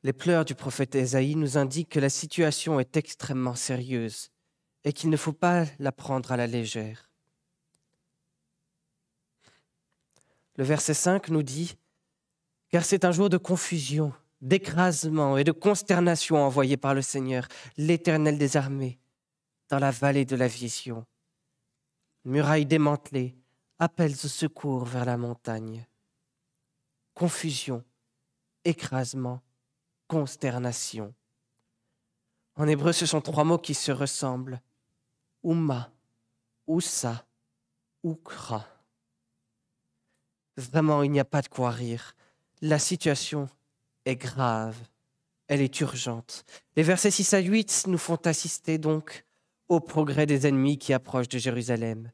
Les 0.02 0.12
pleurs 0.12 0.44
du 0.44 0.54
prophète 0.54 0.94
Ésaïe 0.94 1.34
nous 1.34 1.56
indiquent 1.56 1.88
que 1.88 2.00
la 2.00 2.10
situation 2.10 2.78
est 2.78 2.96
extrêmement 2.98 3.54
sérieuse 3.54 4.30
et 4.84 4.92
qu'il 4.92 5.08
ne 5.08 5.16
faut 5.16 5.32
pas 5.32 5.64
la 5.78 5.92
prendre 5.92 6.30
à 6.30 6.36
la 6.36 6.46
légère. 6.46 7.08
Le 10.56 10.64
verset 10.64 10.92
5 10.92 11.30
nous 11.30 11.42
dit 11.42 11.78
Car 12.68 12.84
c'est 12.84 13.06
un 13.06 13.12
jour 13.12 13.30
de 13.30 13.38
confusion, 13.38 14.12
d'écrasement 14.44 15.38
et 15.38 15.42
de 15.42 15.52
consternation 15.52 16.36
envoyé 16.36 16.76
par 16.76 16.94
le 16.94 17.02
Seigneur, 17.02 17.48
l'Éternel 17.78 18.38
des 18.38 18.56
armées, 18.56 19.00
dans 19.70 19.78
la 19.78 19.90
vallée 19.90 20.26
de 20.26 20.36
la 20.36 20.46
vision. 20.46 21.04
Murailles 22.24 22.66
démantelées, 22.66 23.34
appels 23.78 24.12
au 24.12 24.28
secours 24.28 24.84
vers 24.84 25.06
la 25.06 25.16
montagne. 25.16 25.86
Confusion, 27.14 27.82
écrasement 28.64 29.40
consternation. 30.06 31.14
En 32.56 32.68
hébreu, 32.68 32.92
ce 32.92 33.06
sont 33.06 33.22
trois 33.22 33.44
mots 33.44 33.58
qui 33.58 33.74
se 33.74 33.90
ressemblent. 33.90 34.60
Ouma, 35.42 35.90
Oussa, 36.66 37.26
Oukra. 38.02 38.66
Vraiment, 40.56 41.02
il 41.02 41.10
n'y 41.10 41.20
a 41.20 41.24
pas 41.24 41.42
de 41.42 41.48
quoi 41.48 41.70
rire. 41.70 42.14
La 42.60 42.78
situation 42.78 43.48
est 44.04 44.16
grave. 44.16 44.76
Elle 45.46 45.60
est 45.60 45.80
urgente. 45.80 46.44
Les 46.76 46.82
versets 46.82 47.10
6 47.10 47.34
à 47.34 47.38
8 47.38 47.84
nous 47.88 47.98
font 47.98 48.18
assister 48.24 48.78
donc 48.78 49.24
au 49.68 49.80
progrès 49.80 50.26
des 50.26 50.46
ennemis 50.46 50.78
qui 50.78 50.92
approchent 50.92 51.28
de 51.28 51.38
Jérusalem. 51.38 52.10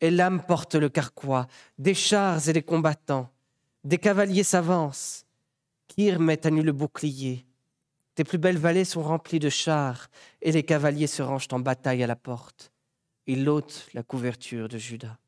et 0.00 0.10
l'âme 0.10 0.44
porte 0.46 0.76
le 0.76 0.88
carquois, 0.88 1.48
des 1.76 1.94
chars 1.94 2.48
et 2.48 2.52
des 2.52 2.62
combattants, 2.62 3.30
des 3.82 3.98
cavaliers 3.98 4.44
s'avancent, 4.44 5.26
Kyr 5.88 6.20
met 6.20 6.46
à 6.46 6.50
nu 6.50 6.62
le 6.62 6.72
bouclier. 6.72 7.46
Tes 8.14 8.24
plus 8.24 8.38
belles 8.38 8.58
vallées 8.58 8.84
sont 8.84 9.02
remplies 9.02 9.38
de 9.38 9.48
chars, 9.48 10.08
et 10.42 10.52
les 10.52 10.62
cavaliers 10.62 11.06
se 11.06 11.22
rangent 11.22 11.48
en 11.50 11.58
bataille 11.58 12.02
à 12.02 12.06
la 12.06 12.16
porte. 12.16 12.72
Ils 13.26 13.48
ôtent 13.48 13.88
la 13.94 14.02
couverture 14.02 14.68
de 14.68 14.78
Judas. 14.78 15.18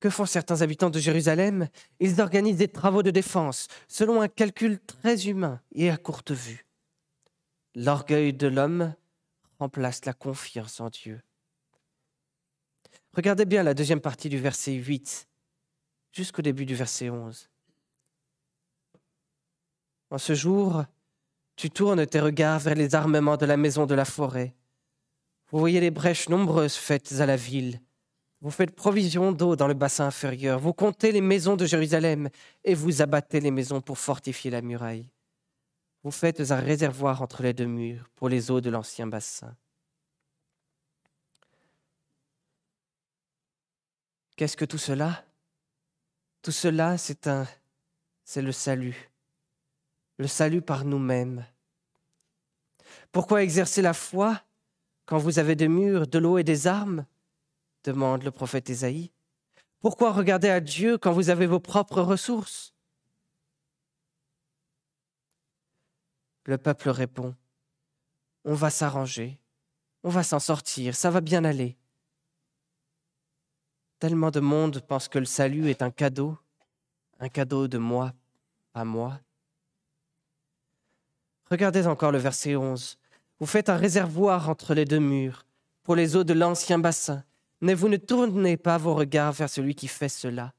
Que 0.00 0.10
font 0.10 0.26
certains 0.26 0.62
habitants 0.62 0.90
de 0.90 0.98
Jérusalem? 0.98 1.68
Ils 2.00 2.20
organisent 2.20 2.58
des 2.58 2.68
travaux 2.68 3.02
de 3.02 3.10
défense 3.10 3.68
selon 3.88 4.20
un 4.20 4.28
calcul 4.28 4.78
très 4.80 5.28
humain 5.28 5.60
et 5.72 5.90
à 5.90 5.96
courte 5.96 6.32
vue. 6.32 6.66
L'orgueil 7.74 8.32
de 8.32 8.46
l'homme 8.46 8.94
remplace 9.58 10.04
la 10.04 10.12
confiance 10.12 10.80
en 10.80 10.90
Dieu. 10.90 11.22
Regardez 13.14 13.46
bien 13.46 13.62
la 13.62 13.72
deuxième 13.72 14.00
partie 14.00 14.28
du 14.28 14.38
verset 14.38 14.74
8 14.74 15.26
jusqu'au 16.12 16.42
début 16.42 16.66
du 16.66 16.74
verset 16.74 17.08
11. 17.08 17.48
En 20.10 20.18
ce 20.18 20.34
jour, 20.34 20.84
tu 21.56 21.70
tournes 21.70 22.06
tes 22.06 22.20
regards 22.20 22.60
vers 22.60 22.74
les 22.74 22.94
armements 22.94 23.38
de 23.38 23.46
la 23.46 23.56
maison 23.56 23.86
de 23.86 23.94
la 23.94 24.04
forêt. 24.04 24.54
Vous 25.50 25.58
voyez 25.58 25.80
les 25.80 25.90
brèches 25.90 26.28
nombreuses 26.28 26.74
faites 26.74 27.12
à 27.20 27.26
la 27.26 27.36
ville. 27.36 27.80
Vous 28.46 28.52
faites 28.52 28.76
provision 28.76 29.32
d'eau 29.32 29.56
dans 29.56 29.66
le 29.66 29.74
bassin 29.74 30.06
inférieur. 30.06 30.60
Vous 30.60 30.72
comptez 30.72 31.10
les 31.10 31.20
maisons 31.20 31.56
de 31.56 31.66
Jérusalem 31.66 32.28
et 32.62 32.74
vous 32.74 33.02
abattez 33.02 33.40
les 33.40 33.50
maisons 33.50 33.80
pour 33.80 33.98
fortifier 33.98 34.52
la 34.52 34.62
muraille. 34.62 35.10
Vous 36.04 36.12
faites 36.12 36.52
un 36.52 36.60
réservoir 36.60 37.22
entre 37.22 37.42
les 37.42 37.52
deux 37.52 37.66
murs 37.66 38.08
pour 38.14 38.28
les 38.28 38.52
eaux 38.52 38.60
de 38.60 38.70
l'ancien 38.70 39.08
bassin. 39.08 39.56
Qu'est-ce 44.36 44.56
que 44.56 44.64
tout 44.64 44.78
cela? 44.78 45.24
Tout 46.40 46.52
cela, 46.52 46.98
c'est 46.98 47.26
un 47.26 47.48
c'est 48.22 48.42
le 48.42 48.52
salut. 48.52 49.10
Le 50.18 50.28
salut 50.28 50.62
par 50.62 50.84
nous-mêmes. 50.84 51.44
Pourquoi 53.10 53.42
exercer 53.42 53.82
la 53.82 53.92
foi 53.92 54.40
quand 55.04 55.18
vous 55.18 55.40
avez 55.40 55.56
des 55.56 55.66
murs, 55.66 56.06
de 56.06 56.20
l'eau 56.20 56.38
et 56.38 56.44
des 56.44 56.68
armes? 56.68 57.06
Demande 57.86 58.24
le 58.24 58.30
prophète 58.30 58.68
Ésaïe. 58.68 59.12
Pourquoi 59.80 60.12
regarder 60.12 60.48
à 60.48 60.60
Dieu 60.60 60.98
quand 60.98 61.12
vous 61.12 61.30
avez 61.30 61.46
vos 61.46 61.60
propres 61.60 62.02
ressources? 62.02 62.74
Le 66.44 66.58
peuple 66.58 66.90
répond, 66.90 67.34
On 68.44 68.54
va 68.54 68.70
s'arranger, 68.70 69.38
on 70.02 70.10
va 70.10 70.22
s'en 70.22 70.38
sortir, 70.38 70.94
ça 70.94 71.10
va 71.10 71.20
bien 71.20 71.44
aller. 71.44 71.76
Tellement 73.98 74.30
de 74.30 74.40
monde 74.40 74.80
pense 74.80 75.08
que 75.08 75.18
le 75.18 75.24
salut 75.24 75.70
est 75.70 75.82
un 75.82 75.90
cadeau, 75.90 76.36
un 77.18 77.28
cadeau 77.28 77.66
de 77.66 77.78
moi, 77.78 78.12
à 78.74 78.84
moi. 78.84 79.18
Regardez 81.50 81.86
encore 81.86 82.12
le 82.12 82.18
verset 82.18 82.56
11. 82.56 82.98
Vous 83.38 83.46
faites 83.46 83.68
un 83.68 83.76
réservoir 83.76 84.48
entre 84.48 84.74
les 84.74 84.84
deux 84.84 84.98
murs 84.98 85.46
pour 85.82 85.94
les 85.94 86.16
eaux 86.16 86.24
de 86.24 86.34
l'ancien 86.34 86.78
bassin, 86.78 87.24
mais 87.60 87.74
vous 87.74 87.88
ne 87.88 87.96
tournez 87.96 88.56
pas 88.56 88.78
vos 88.78 88.94
regards 88.94 89.32
vers 89.32 89.50
celui 89.50 89.74
qui 89.74 89.88
fait 89.88 90.08
cela. 90.08 90.52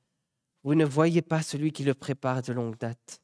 Vous 0.63 0.75
ne 0.75 0.85
voyez 0.85 1.21
pas 1.21 1.41
celui 1.41 1.71
qui 1.71 1.83
le 1.83 1.93
prépare 1.93 2.41
de 2.41 2.53
longue 2.53 2.77
date. 2.77 3.21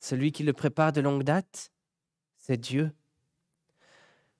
Celui 0.00 0.32
qui 0.32 0.42
le 0.42 0.52
prépare 0.52 0.92
de 0.92 1.00
longue 1.00 1.22
date, 1.22 1.70
c'est 2.36 2.60
Dieu. 2.60 2.92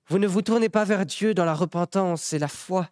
Vous 0.09 0.19
ne 0.19 0.27
vous 0.27 0.43
tournez 0.43 0.69
pas 0.69 0.85
vers 0.85 1.07
Dieu 1.07 1.33
dans 1.33 1.45
la 1.45 1.55
repentance 1.55 2.33
et 2.33 2.39
la 2.39 2.49
foi. 2.49 2.91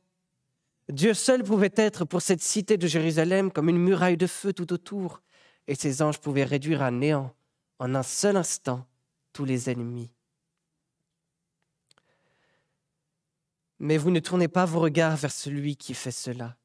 Dieu 0.89 1.15
seul 1.15 1.43
pouvait 1.43 1.73
être 1.77 2.05
pour 2.05 2.23
cette 2.23 2.43
cité 2.43 2.77
de 2.77 2.87
Jérusalem 2.87 3.51
comme 3.51 3.69
une 3.69 3.79
muraille 3.79 4.17
de 4.17 4.27
feu 4.27 4.53
tout 4.53 4.73
autour, 4.73 5.23
et 5.67 5.75
ses 5.75 6.03
anges 6.03 6.19
pouvaient 6.19 6.45
réduire 6.45 6.83
à 6.83 6.91
néant 6.91 7.35
en 7.79 7.95
un 7.95 8.03
seul 8.03 8.37
instant 8.37 8.87
tous 9.33 9.45
les 9.45 9.71
ennemis. 9.71 10.11
Mais 13.83 13.99
vous 13.99 14.13
ne 14.13 14.21
tournez 14.21 14.47
pas 14.47 14.65
vos 14.65 14.79
regards 14.79 15.17
vers 15.17 15.33
celui 15.33 15.77
qui 15.77 15.93
fait 15.93 16.13
cela. 16.13 16.57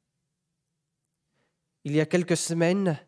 Il 1.83 1.95
y 1.95 1.99
a 1.99 2.05
quelques 2.05 2.37
semaines, 2.37 2.99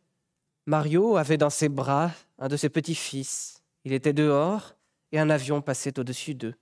Mario 0.66 1.16
avait 1.16 1.38
dans 1.38 1.52
ses 1.52 1.70
bras 1.70 2.12
un 2.40 2.48
de 2.48 2.58
ses 2.58 2.70
petits-fils. 2.70 3.62
Il 3.84 3.94
était 3.94 4.12
dehors 4.12 4.74
et 5.12 5.20
un 5.20 5.30
avion 5.30 5.62
passait 5.62 6.00
au-dessus 6.00 6.34
d'eux. 6.34 6.56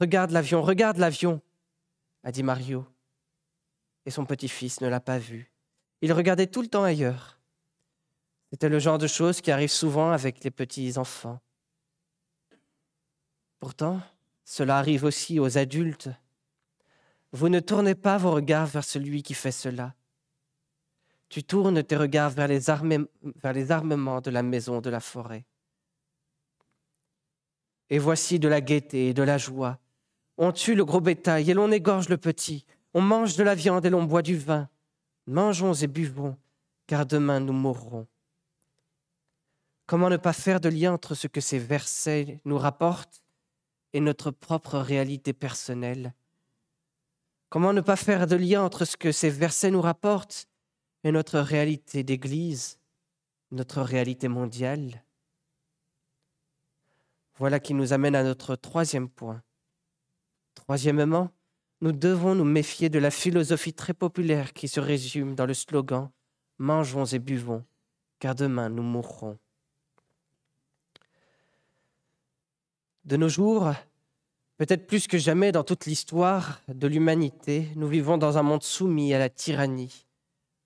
Regarde 0.00 0.30
l'avion, 0.30 0.62
regarde 0.62 0.96
l'avion, 0.96 1.42
a 2.24 2.32
dit 2.32 2.42
Mario. 2.42 2.86
Et 4.06 4.10
son 4.10 4.24
petit-fils 4.24 4.80
ne 4.80 4.88
l'a 4.88 5.00
pas 5.00 5.18
vu. 5.18 5.52
Il 6.00 6.14
regardait 6.14 6.46
tout 6.46 6.62
le 6.62 6.68
temps 6.68 6.84
ailleurs. 6.84 7.38
C'était 8.50 8.70
le 8.70 8.78
genre 8.78 8.96
de 8.96 9.06
choses 9.06 9.42
qui 9.42 9.50
arrivent 9.50 9.70
souvent 9.70 10.10
avec 10.10 10.42
les 10.42 10.50
petits 10.50 10.96
enfants. 10.96 11.38
Pourtant, 13.60 14.00
cela 14.44 14.78
arrive 14.78 15.04
aussi 15.04 15.38
aux 15.38 15.58
adultes. 15.58 16.10
Vous 17.32 17.48
ne 17.48 17.60
tournez 17.60 17.94
pas 17.94 18.18
vos 18.18 18.32
regards 18.32 18.66
vers 18.66 18.84
celui 18.84 19.22
qui 19.22 19.34
fait 19.34 19.52
cela. 19.52 19.94
Tu 21.28 21.42
tournes 21.42 21.82
tes 21.82 21.96
regards 21.96 22.30
vers 22.30 22.48
les, 22.48 22.68
armements 22.68 24.20
de 24.20 24.30
la 24.30 24.42
maison 24.42 24.80
de 24.80 24.90
la 24.90 25.00
forêt. 25.00 25.46
Et 27.88 27.98
voici 27.98 28.38
de 28.38 28.48
la 28.48 28.60
gaieté 28.60 29.08
et 29.08 29.14
de 29.14 29.22
la 29.22 29.38
joie, 29.38 29.78
on 30.36 30.52
tue 30.52 30.74
le 30.74 30.84
gros 30.84 31.00
bétail 31.00 31.50
et 31.50 31.54
l'on 31.54 31.70
égorge 31.70 32.08
le 32.08 32.18
petit. 32.18 32.66
On 32.94 33.00
mange 33.00 33.36
de 33.36 33.42
la 33.42 33.54
viande 33.54 33.86
et 33.86 33.90
l'on 33.90 34.04
boit 34.04 34.22
du 34.22 34.36
vin. 34.36 34.68
Mangeons 35.26 35.74
et 35.74 35.86
buvons, 35.86 36.36
car 36.86 37.06
demain 37.06 37.40
nous 37.40 37.52
mourrons. 37.52 38.06
Comment 39.86 40.10
ne 40.10 40.16
pas 40.16 40.32
faire 40.32 40.60
de 40.60 40.68
lien 40.68 40.92
entre 40.92 41.14
ce 41.14 41.26
que 41.26 41.40
ces 41.40 41.58
versets 41.58 42.40
nous 42.44 42.58
rapportent 42.58 43.22
et 43.92 44.00
notre 44.00 44.30
propre 44.30 44.78
réalité 44.78 45.32
personnelle 45.32 46.14
Comment 47.52 47.74
ne 47.74 47.82
pas 47.82 47.96
faire 47.96 48.26
de 48.26 48.36
lien 48.36 48.62
entre 48.62 48.86
ce 48.86 48.96
que 48.96 49.12
ces 49.12 49.28
versets 49.28 49.70
nous 49.70 49.82
rapportent 49.82 50.48
et 51.04 51.12
notre 51.12 51.38
réalité 51.38 52.02
d'Église, 52.02 52.78
notre 53.50 53.82
réalité 53.82 54.28
mondiale? 54.28 55.04
Voilà 57.36 57.60
qui 57.60 57.74
nous 57.74 57.92
amène 57.92 58.14
à 58.14 58.22
notre 58.22 58.56
troisième 58.56 59.10
point. 59.10 59.42
Troisièmement, 60.54 61.30
nous 61.82 61.92
devons 61.92 62.34
nous 62.34 62.44
méfier 62.44 62.88
de 62.88 62.98
la 62.98 63.10
philosophie 63.10 63.74
très 63.74 63.92
populaire 63.92 64.54
qui 64.54 64.66
se 64.66 64.80
résume 64.80 65.34
dans 65.34 65.44
le 65.44 65.52
slogan 65.52 66.10
Mangeons 66.56 67.04
et 67.04 67.18
buvons, 67.18 67.66
car 68.18 68.34
demain 68.34 68.70
nous 68.70 68.82
mourrons. 68.82 69.38
De 73.04 73.16
nos 73.16 73.28
jours, 73.28 73.72
peut-être 74.58 74.86
plus 74.86 75.08
que 75.08 75.18
jamais 75.18 75.50
dans 75.50 75.64
toute 75.64 75.86
l'histoire 75.86 76.60
de 76.68 76.86
l'humanité, 76.86 77.68
nous 77.74 77.88
vivons 77.88 78.16
dans 78.16 78.38
un 78.38 78.42
monde 78.42 78.62
soumis 78.62 79.12
à 79.12 79.18
la 79.18 79.28
tyrannie, 79.28 80.06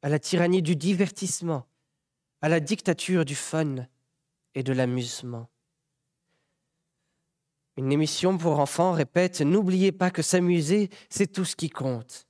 à 0.02 0.10
la 0.10 0.18
tyrannie 0.18 0.60
du 0.60 0.76
divertissement, 0.76 1.66
à 2.42 2.50
la 2.50 2.60
dictature 2.60 3.24
du 3.24 3.34
fun 3.34 3.86
et 4.54 4.62
de 4.62 4.72
l'amusement. 4.74 5.48
Une 7.78 7.90
émission 7.90 8.36
pour 8.36 8.58
enfants 8.58 8.92
répète 8.92 9.40
N'oubliez 9.40 9.92
pas 9.92 10.10
que 10.10 10.22
s'amuser, 10.22 10.90
c'est 11.08 11.32
tout 11.32 11.44
ce 11.44 11.56
qui 11.56 11.70
compte. 11.70 12.26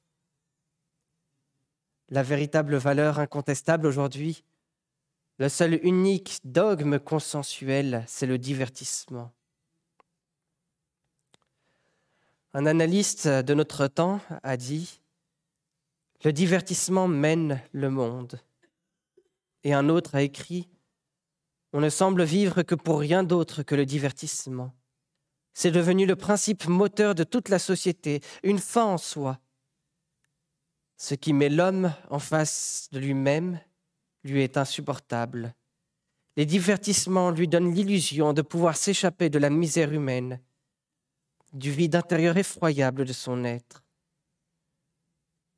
La 2.11 2.23
véritable 2.23 2.77
valeur 2.77 3.19
incontestable 3.19 3.87
aujourd'hui, 3.87 4.45
le 5.38 5.49
seul 5.49 5.81
unique 5.85 6.38
dogme 6.45 7.01
consensuel, 7.01 8.05
c'est 8.07 8.27
le 8.27 8.38
divertissement. 8.38 9.36
Un 12.59 12.64
analyste 12.64 13.29
de 13.29 13.53
notre 13.53 13.87
temps 13.87 14.19
a 14.42 14.57
dit 14.57 15.03
Le 16.25 16.33
divertissement 16.33 17.07
mène 17.07 17.61
le 17.73 17.90
monde. 17.90 18.40
Et 19.62 19.75
un 19.75 19.90
autre 19.90 20.14
a 20.14 20.23
écrit 20.23 20.66
On 21.75 21.83
ne 21.83 21.90
semble 21.90 22.25
vivre 22.25 22.62
que 22.62 22.75
pour 22.75 22.99
rien 22.99 23.25
d'autre 23.25 23.62
que 23.62 23.75
le 23.75 23.85
divertissement. 23.85 24.73
C'est 25.53 25.71
devenu 25.71 26.07
le 26.07 26.16
principe 26.16 26.66
moteur 26.66 27.14
de 27.14 27.25
toute 27.25 27.51
la 27.51 27.59
société, 27.59 28.23
une 28.42 28.59
fin 28.59 28.87
en 28.87 28.97
soi. 28.97 29.38
Ce 30.97 31.14
qui 31.14 31.35
met 31.35 31.51
l'homme 31.51 31.92
en 32.09 32.19
face 32.19 32.88
de 32.90 32.99
lui-même 32.99 33.61
lui 34.25 34.42
est 34.42 34.57
insupportable. 34.57 35.55
Les 36.38 36.47
divertissements 36.47 37.33
lui 37.33 37.49
donnent 37.49 37.75
l'illusion 37.75 38.33
de 38.33 38.40
pouvoir 38.40 38.79
s'échapper 38.79 39.29
de 39.29 39.38
la 39.38 39.51
misère 39.51 39.92
humaine, 39.92 40.40
du 41.57 41.71
vide 41.71 41.97
intérieur 41.97 42.37
effroyable 42.37 43.05
de 43.05 43.12
son 43.12 43.45
être. 43.45 43.83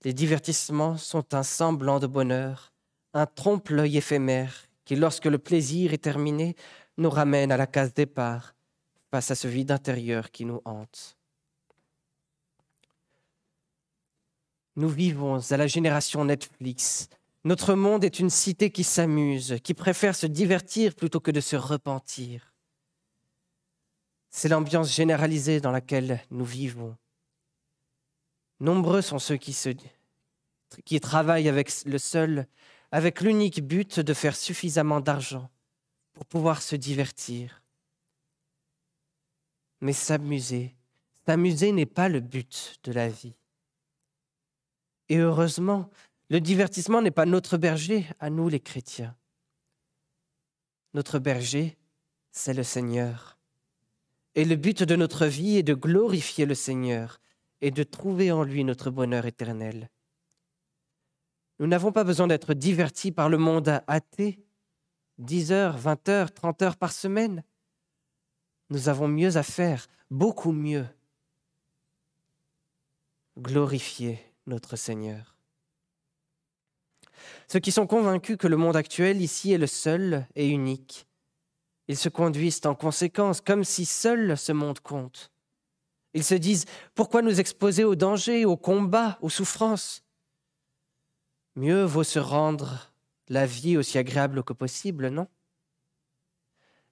Les 0.05 0.13
divertissements 0.13 0.97
sont 0.97 1.35
un 1.35 1.43
semblant 1.43 1.99
de 1.99 2.07
bonheur, 2.07 2.73
un 3.15 3.27
trompe-l'œil 3.27 3.97
éphémère 3.97 4.69
qui, 4.85 4.95
lorsque 4.95 5.27
le 5.27 5.39
plaisir 5.39 5.93
est 5.93 6.03
terminé, 6.05 6.55
nous 6.99 7.11
ramène 7.11 7.51
à 7.51 7.57
la 7.57 7.67
case 7.67 7.93
départ 7.95 8.55
face 9.11 9.31
à 9.31 9.35
ce 9.35 9.49
vide 9.49 9.73
intérieur 9.73 10.31
qui 10.31 10.45
nous 10.45 10.63
hante. 10.65 11.17
Nous 14.77 14.89
vivons 14.89 15.41
à 15.51 15.57
la 15.57 15.67
génération 15.67 16.25
Netflix. 16.25 17.09
Notre 17.43 17.75
monde 17.75 18.05
est 18.05 18.21
une 18.21 18.31
cité 18.31 18.71
qui 18.71 18.85
s'amuse, 18.85 19.57
qui 19.65 19.75
préfère 19.75 20.15
se 20.15 20.27
divertir 20.27 20.95
plutôt 20.95 21.19
que 21.19 21.33
de 21.33 21.41
se 21.41 21.57
repentir. 21.57 22.55
C'est 24.39 24.49
l'ambiance 24.49 24.95
généralisée 24.95 25.61
dans 25.61 25.73
laquelle 25.73 26.25
nous 26.31 26.45
vivons. 26.45 26.97
Nombreux 28.61 29.03
sont 29.03 29.19
ceux 29.19 29.37
qui, 29.37 31.01
travaillent 31.01 31.49
avec 31.49 31.85
le 31.85 31.99
seul, 31.99 32.47
avec 32.93 33.21
l'unique 33.21 33.67
but 33.67 33.99
de 33.99 34.15
faire 34.15 34.37
suffisamment 34.37 35.01
d'argent 35.01 35.51
pour 36.13 36.25
pouvoir 36.25 36.63
se 36.63 36.77
divertir. 36.77 37.65
Mais 39.81 39.93
s'amuser, 39.93 40.77
s'amuser 41.27 41.73
n'est 41.73 41.85
pas 41.85 42.09
le 42.09 42.21
but 42.21 42.79
de 42.85 42.93
la 42.93 43.09
vie. 43.09 43.35
Et 45.09 45.17
heureusement, 45.17 45.91
le 46.31 46.41
divertissement 46.41 47.03
n'est 47.03 47.11
pas 47.11 47.27
notre 47.27 47.57
berger, 47.57 48.07
à 48.21 48.31
nous 48.31 48.49
les 48.49 48.61
chrétiens. 48.61 49.17
Notre 50.95 51.19
berger, 51.19 51.77
c'est 52.31 52.55
le 52.55 52.63
Seigneur. 52.63 53.38
Et 54.39 54.45
le 54.45 54.55
but 54.55 54.85
de 54.85 54.95
notre 54.95 55.27
vie 55.27 55.57
est 55.57 55.65
de 55.65 55.75
glorifier 55.75 56.47
le 56.47 56.55
Seigneur 56.55 57.21
et 57.61 57.73
de 57.73 57.83
trouver 57.83 58.31
en 58.31 58.45
lui 58.45 58.63
notre 58.63 58.89
bonheur 58.89 59.27
éternel. 59.27 59.91
Nous 61.59 61.67
n'avons 61.67 61.91
pas 61.91 62.05
besoin 62.05 62.29
d'être 62.29 62.55
divertis 62.55 63.11
par 63.11 63.29
le 63.29 63.37
monde 63.37 63.83
athée, 63.89 64.39
10 65.19 65.51
heures, 65.51 65.77
20 65.77 66.09
heures, 66.09 66.33
30 66.33 66.63
heures 66.63 66.77
par 66.77 66.93
semaine. 66.93 67.43
Nous 68.71 68.89
avons 68.89 69.09
mieux 69.09 69.37
à 69.37 69.43
faire, 69.43 69.89
beaucoup 70.09 70.53
mieux. 70.53 70.87
Glorifier 73.41 74.21
notre 74.47 74.77
Seigneur. 74.77 75.37
Ceux 77.49 77.59
qui 77.59 77.73
sont 77.73 77.89
convaincus 77.89 78.37
que 78.37 78.47
le 78.47 78.57
monde 78.57 78.77
actuel 78.77 79.21
ici 79.21 79.51
est 79.51 79.59
le 79.59 79.67
seul 79.67 80.29
et 80.37 80.47
unique, 80.47 81.08
ils 81.89 81.97
se 81.97 82.09
conduisent 82.09 82.61
en 82.67 82.75
conséquence, 82.75 83.41
comme 83.41 83.65
si 83.65 83.85
seul 83.85 84.37
ce 84.37 84.53
monde 84.53 84.81
compte. 84.81 85.33
Ils 86.15 86.25
se 86.25 86.35
disent, 86.35 86.67
pourquoi 86.95 87.23
nous 87.23 87.41
exposer 87.41 87.85
aux 87.85 87.97
dangers, 87.97 88.45
aux 88.45 88.57
combats, 88.57 89.19
aux 89.23 89.31
souffrances? 89.31 90.05
Mieux 91.57 91.83
vaut 91.85 92.05
se 92.05 92.19
rendre 92.19 92.93
la 93.29 93.47
vie 93.47 93.77
aussi 93.77 93.99
agréable 93.99 94.43
que 94.43 94.53
possible, 94.53 95.09
non? 95.09 95.27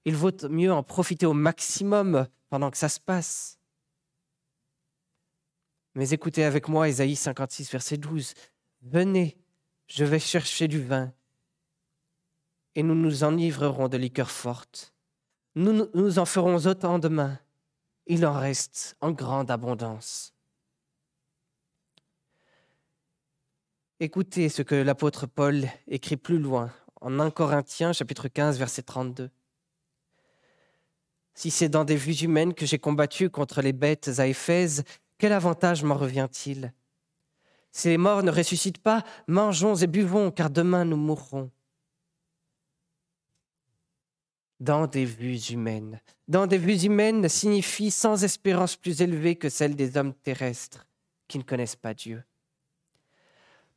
Il 0.05 0.17
vaut 0.17 0.33
mieux 0.49 0.73
en 0.73 0.83
profiter 0.83 1.27
au 1.27 1.33
maximum 1.33 2.27
pendant 2.49 2.71
que 2.71 2.77
ça 2.79 2.89
se 2.89 3.01
passe. 3.01 3.59
Mais 5.95 6.11
écoutez 6.11 6.45
avec 6.45 6.69
moi 6.69 6.89
Ésaïe 6.89 7.17
56, 7.17 7.71
verset 7.73 7.97
12. 7.97 8.35
Venez, 8.83 9.37
je 9.87 10.05
vais 10.05 10.19
chercher 10.19 10.69
du 10.69 10.83
vin, 10.83 11.13
et 12.77 12.83
nous 12.83 12.95
nous 12.95 13.25
enivrerons 13.25 13.89
de 13.89 13.97
liqueurs 13.97 14.31
fortes. 14.31 14.93
Nous 15.57 15.89
nous 15.95 16.19
en 16.19 16.27
ferons 16.27 16.67
autant 16.67 16.99
demain. 16.99 17.39
Il 18.07 18.25
en 18.27 18.39
reste 18.39 18.97
en 19.01 19.11
grande 19.11 19.51
abondance. 19.51 20.35
Écoutez 23.99 24.51
ce 24.51 24.61
que 24.61 24.75
l'apôtre 24.75 25.27
Paul 25.27 25.65
écrit 25.89 26.19
plus 26.19 26.39
loin, 26.39 26.71
en 27.01 27.19
1 27.19 27.31
Corinthiens 27.31 27.95
chapitre 27.95 28.29
15, 28.29 28.59
verset 28.59 28.83
32. 28.83 29.31
Si 31.33 31.51
c'est 31.51 31.71
dans 31.71 31.85
des 31.85 31.97
vues 31.97 32.21
humaines 32.23 32.53
que 32.53 32.67
j'ai 32.67 32.79
combattu 32.79 33.31
contre 33.31 33.63
les 33.63 33.73
bêtes 33.73 34.11
à 34.19 34.27
Éphèse, 34.27 34.85
quel 35.17 35.33
avantage 35.33 35.83
m'en 35.83 35.95
revient-il? 35.95 36.75
Si 37.73 37.89
les 37.89 37.97
morts 37.97 38.23
ne 38.23 38.31
ressuscitent 38.31 38.83
pas, 38.83 39.03
mangeons 39.29 39.77
et 39.77 39.87
buvons, 39.87 40.31
car 40.31 40.51
demain 40.51 40.85
nous 40.85 40.97
mourrons. 40.97 41.51
Dans 44.59 44.87
des 44.87 45.05
vues 45.05 45.51
humaines. 45.51 46.01
Dans 46.29 46.47
des 46.47 46.59
vues 46.59 46.85
humaines 46.85 47.29
signifie 47.29 47.91
sans 47.91 48.25
espérance 48.25 48.77
plus 48.77 49.03
élevée 49.03 49.37
que 49.37 49.49
celle 49.49 49.77
des 49.77 49.97
hommes 49.97 50.15
terrestres 50.15 50.87
qui 51.29 51.39
ne 51.39 51.43
connaissent 51.43 51.77
pas 51.77 51.95
Dieu. 51.95 52.23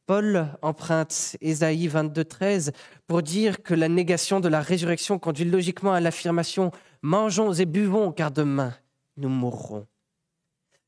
Paul 0.05 0.57
emprunte 0.63 1.37
Ésaïe 1.39 1.87
22.13 1.87 2.71
pour 3.05 3.21
dire 3.21 3.61
que 3.61 3.75
la 3.75 3.87
négation 3.87 4.39
de 4.39 4.47
la 4.47 4.61
résurrection 4.61 5.19
conduit 5.19 5.45
logiquement 5.45 5.93
à 5.93 5.99
l'affirmation 5.99 6.71
Mangeons 7.01 7.53
et 7.53 7.65
buvons, 7.65 8.11
car 8.11 8.31
demain 8.31 8.73
nous 9.17 9.29
mourrons. 9.29 9.85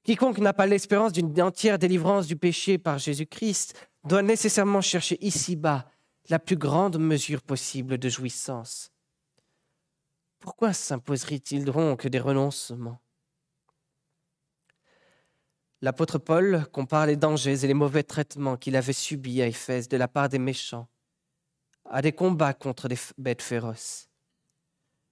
Quiconque 0.03 0.39
n'a 0.39 0.53
pas 0.53 0.65
l'espérance 0.65 1.11
d'une 1.11 1.39
entière 1.39 1.77
délivrance 1.77 2.25
du 2.25 2.35
péché 2.35 2.77
par 2.79 2.97
Jésus-Christ 2.97 3.75
doit 4.05 4.23
nécessairement 4.23 4.81
chercher 4.81 5.17
ici-bas 5.21 5.85
la 6.29 6.39
plus 6.39 6.57
grande 6.57 6.97
mesure 6.97 7.43
possible 7.43 7.99
de 7.99 8.09
jouissance. 8.09 8.91
Pourquoi 10.41 10.73
s'imposerait-il 10.73 11.65
donc 11.65 12.07
des 12.07 12.19
renoncements? 12.19 12.99
L'apôtre 15.81 16.17
Paul 16.17 16.65
compare 16.71 17.05
les 17.05 17.15
dangers 17.15 17.63
et 17.63 17.67
les 17.67 17.73
mauvais 17.73 18.03
traitements 18.03 18.57
qu'il 18.57 18.75
avait 18.75 18.91
subis 18.91 19.41
à 19.41 19.47
Éphèse 19.47 19.87
de 19.87 19.97
la 19.97 20.07
part 20.07 20.29
des 20.29 20.39
méchants 20.39 20.87
à 21.85 22.01
des 22.01 22.11
combats 22.11 22.53
contre 22.53 22.87
des 22.87 22.97
bêtes 23.17 23.41
féroces. 23.41 24.09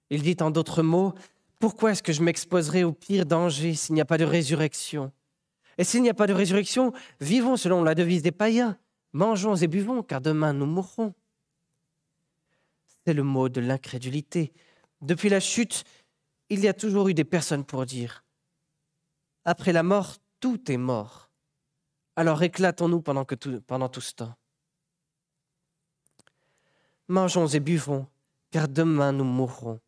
Il 0.08 0.22
dit 0.22 0.36
en 0.40 0.50
d'autres 0.50 0.82
mots, 0.82 1.14
pourquoi 1.58 1.92
est-ce 1.92 2.02
que 2.02 2.12
je 2.12 2.22
m'exposerai 2.22 2.84
au 2.84 2.92
pire 2.92 3.26
danger 3.26 3.74
s'il 3.74 3.94
n'y 3.94 4.00
a 4.00 4.06
pas 4.06 4.18
de 4.18 4.24
résurrection? 4.24 5.12
Et 5.78 5.84
s'il 5.84 6.02
n'y 6.02 6.08
a 6.08 6.14
pas 6.14 6.26
de 6.26 6.32
résurrection, 6.32 6.92
vivons 7.20 7.56
selon 7.56 7.84
la 7.84 7.94
devise 7.94 8.22
des 8.22 8.32
païens, 8.32 8.78
mangeons 9.12 9.56
et 9.56 9.68
buvons, 9.68 10.02
car 10.02 10.20
demain 10.20 10.52
nous 10.52 10.66
mourrons. 10.66 11.14
C'est 13.04 13.14
le 13.14 13.22
mot 13.22 13.48
de 13.48 13.60
l'incrédulité. 13.60 14.52
Depuis 15.00 15.28
la 15.28 15.40
chute, 15.40 15.84
il 16.48 16.60
y 16.60 16.68
a 16.68 16.74
toujours 16.74 17.08
eu 17.08 17.14
des 17.14 17.24
personnes 17.24 17.64
pour 17.64 17.86
dire, 17.86 18.24
après 19.44 19.72
la 19.72 19.82
mort, 19.82 20.16
tout 20.40 20.70
est 20.70 20.76
mort. 20.76 21.30
Alors 22.16 22.42
éclatons-nous 22.42 23.00
pendant, 23.00 23.24
pendant 23.66 23.88
tout 23.88 24.00
ce 24.00 24.14
temps. 24.14 24.34
Mangeons 27.08 27.46
et 27.46 27.60
buvons, 27.60 28.06
car 28.50 28.68
demain 28.68 29.12
nous 29.12 29.24
mourrons. 29.24 29.80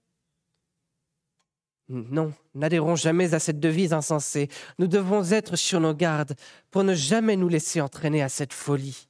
Non, 1.88 2.32
n'adhérons 2.54 2.96
jamais 2.96 3.34
à 3.34 3.38
cette 3.38 3.60
devise 3.60 3.92
insensée. 3.92 4.48
Nous 4.78 4.86
devons 4.86 5.30
être 5.30 5.56
sur 5.56 5.78
nos 5.78 5.94
gardes 5.94 6.34
pour 6.70 6.84
ne 6.84 6.94
jamais 6.94 7.36
nous 7.36 7.48
laisser 7.48 7.80
entraîner 7.80 8.22
à 8.22 8.30
cette 8.30 8.54
folie. 8.54 9.08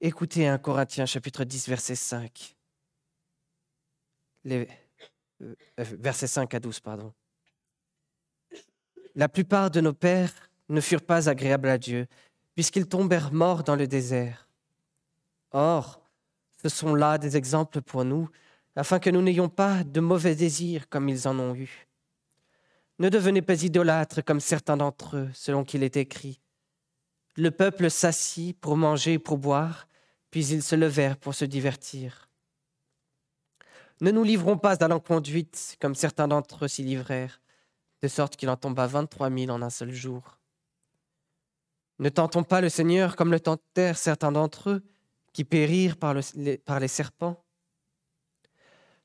Écoutez 0.00 0.46
1 0.46 0.58
Corinthiens 0.58 1.06
chapitre 1.06 1.42
10 1.42 1.68
verset 1.68 1.96
5. 1.96 2.56
Les, 4.44 4.68
euh, 5.42 5.54
versets 5.76 6.28
5 6.28 6.54
à 6.54 6.60
12, 6.60 6.78
pardon. 6.78 7.12
La 9.16 9.28
plupart 9.28 9.72
de 9.72 9.80
nos 9.80 9.92
pères 9.92 10.32
ne 10.68 10.80
furent 10.80 11.02
pas 11.02 11.28
agréables 11.28 11.68
à 11.68 11.78
Dieu, 11.78 12.06
puisqu'ils 12.54 12.86
tombèrent 12.86 13.32
morts 13.32 13.64
dans 13.64 13.74
le 13.74 13.88
désert. 13.88 14.48
Or, 15.50 16.00
ce 16.62 16.68
sont 16.68 16.94
là 16.94 17.18
des 17.18 17.36
exemples 17.36 17.82
pour 17.82 18.04
nous, 18.04 18.28
afin 18.76 19.00
que 19.00 19.10
nous 19.10 19.22
n'ayons 19.22 19.48
pas 19.48 19.82
de 19.82 19.98
mauvais 19.98 20.36
désirs 20.36 20.88
comme 20.88 21.08
ils 21.08 21.26
en 21.26 21.36
ont 21.40 21.56
eu. 21.56 21.88
Ne 23.00 23.08
devenez 23.08 23.42
pas 23.42 23.64
idolâtres 23.64 24.24
comme 24.24 24.38
certains 24.38 24.76
d'entre 24.76 25.16
eux, 25.16 25.30
selon 25.34 25.64
qu'il 25.64 25.82
est 25.82 25.96
écrit. 25.96 26.40
Le 27.38 27.52
peuple 27.52 27.88
s'assit 27.88 28.58
pour 28.58 28.76
manger 28.76 29.12
et 29.12 29.18
pour 29.20 29.38
boire, 29.38 29.86
puis 30.32 30.44
ils 30.48 30.62
se 30.62 30.74
levèrent 30.74 31.16
pour 31.16 31.36
se 31.36 31.44
divertir. 31.44 32.28
Ne 34.00 34.10
nous 34.10 34.24
livrons 34.24 34.58
pas 34.58 34.82
à 34.82 34.88
l'enconduite 34.88 35.76
comme 35.80 35.94
certains 35.94 36.26
d'entre 36.26 36.64
eux 36.64 36.68
s'y 36.68 36.82
livrèrent 36.82 37.40
de 38.02 38.08
sorte 38.08 38.34
qu'il 38.34 38.48
en 38.48 38.56
tomba 38.56 38.88
vingt-trois 38.88 39.30
mille 39.30 39.52
en 39.52 39.62
un 39.62 39.70
seul 39.70 39.92
jour. 39.92 40.40
Ne 42.00 42.08
tentons 42.08 42.42
pas 42.42 42.60
le 42.60 42.68
Seigneur 42.68 43.14
comme 43.14 43.30
le 43.30 43.38
tentèrent 43.38 43.98
certains 43.98 44.32
d'entre 44.32 44.70
eux, 44.70 44.82
qui 45.32 45.44
périrent 45.44 45.96
par, 45.96 46.14
les, 46.34 46.58
par 46.58 46.80
les 46.80 46.88
serpents. 46.88 47.44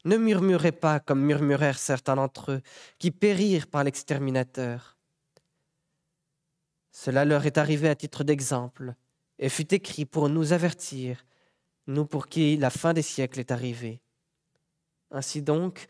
Ne 0.06 0.18
murmurez 0.18 0.72
pas 0.72 1.00
comme 1.00 1.22
murmurèrent 1.22 1.78
certains 1.78 2.16
d'entre 2.16 2.54
eux, 2.54 2.62
qui 2.98 3.12
périrent 3.12 3.68
par 3.68 3.84
l'exterminateur. 3.84 4.98
Cela 7.04 7.26
leur 7.26 7.46
est 7.46 7.58
arrivé 7.58 7.90
à 7.90 7.96
titre 7.96 8.24
d'exemple, 8.24 8.94
et 9.38 9.50
fut 9.50 9.74
écrit 9.74 10.06
pour 10.06 10.30
nous 10.30 10.54
avertir, 10.54 11.26
nous 11.86 12.06
pour 12.06 12.30
qui 12.30 12.56
la 12.56 12.70
fin 12.70 12.94
des 12.94 13.02
siècles 13.02 13.42
est 13.42 13.52
arrivée. 13.52 14.00
Ainsi 15.12 15.42
donc, 15.42 15.88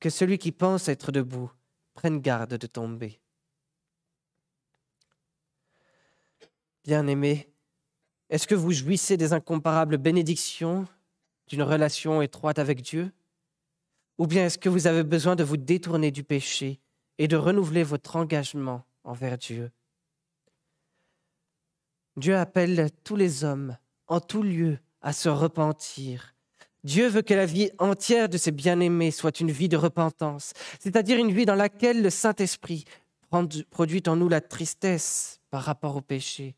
que 0.00 0.10
celui 0.10 0.36
qui 0.36 0.52
pense 0.52 0.90
être 0.90 1.12
debout 1.12 1.50
prenne 1.94 2.20
garde 2.20 2.58
de 2.58 2.66
tomber. 2.66 3.22
Bien-aimés, 6.84 7.48
est-ce 8.28 8.46
que 8.46 8.54
vous 8.54 8.72
jouissez 8.72 9.16
des 9.16 9.32
incomparables 9.32 9.96
bénédictions 9.96 10.86
d'une 11.46 11.62
relation 11.62 12.20
étroite 12.20 12.58
avec 12.58 12.82
Dieu? 12.82 13.10
Ou 14.18 14.26
bien 14.26 14.44
est-ce 14.44 14.58
que 14.58 14.68
vous 14.68 14.86
avez 14.86 15.04
besoin 15.04 15.36
de 15.36 15.42
vous 15.42 15.56
détourner 15.56 16.10
du 16.10 16.22
péché 16.22 16.82
et 17.16 17.28
de 17.28 17.36
renouveler 17.38 17.82
votre 17.82 18.16
engagement 18.16 18.84
envers 19.04 19.38
Dieu? 19.38 19.70
Dieu 22.20 22.36
appelle 22.36 22.90
tous 23.02 23.16
les 23.16 23.44
hommes, 23.44 23.76
en 24.06 24.20
tout 24.20 24.42
lieu, 24.42 24.78
à 25.00 25.12
se 25.12 25.30
repentir. 25.30 26.34
Dieu 26.84 27.08
veut 27.08 27.22
que 27.22 27.34
la 27.34 27.46
vie 27.46 27.70
entière 27.78 28.28
de 28.28 28.36
ses 28.36 28.52
bien-aimés 28.52 29.10
soit 29.10 29.40
une 29.40 29.50
vie 29.50 29.68
de 29.68 29.76
repentance, 29.76 30.52
c'est-à-dire 30.78 31.18
une 31.18 31.32
vie 31.32 31.46
dans 31.46 31.54
laquelle 31.54 32.02
le 32.02 32.10
Saint-Esprit 32.10 32.84
produit 33.70 34.02
en 34.06 34.16
nous 34.16 34.28
la 34.28 34.40
tristesse 34.40 35.40
par 35.50 35.62
rapport 35.62 35.96
au 35.96 36.02
péché. 36.02 36.56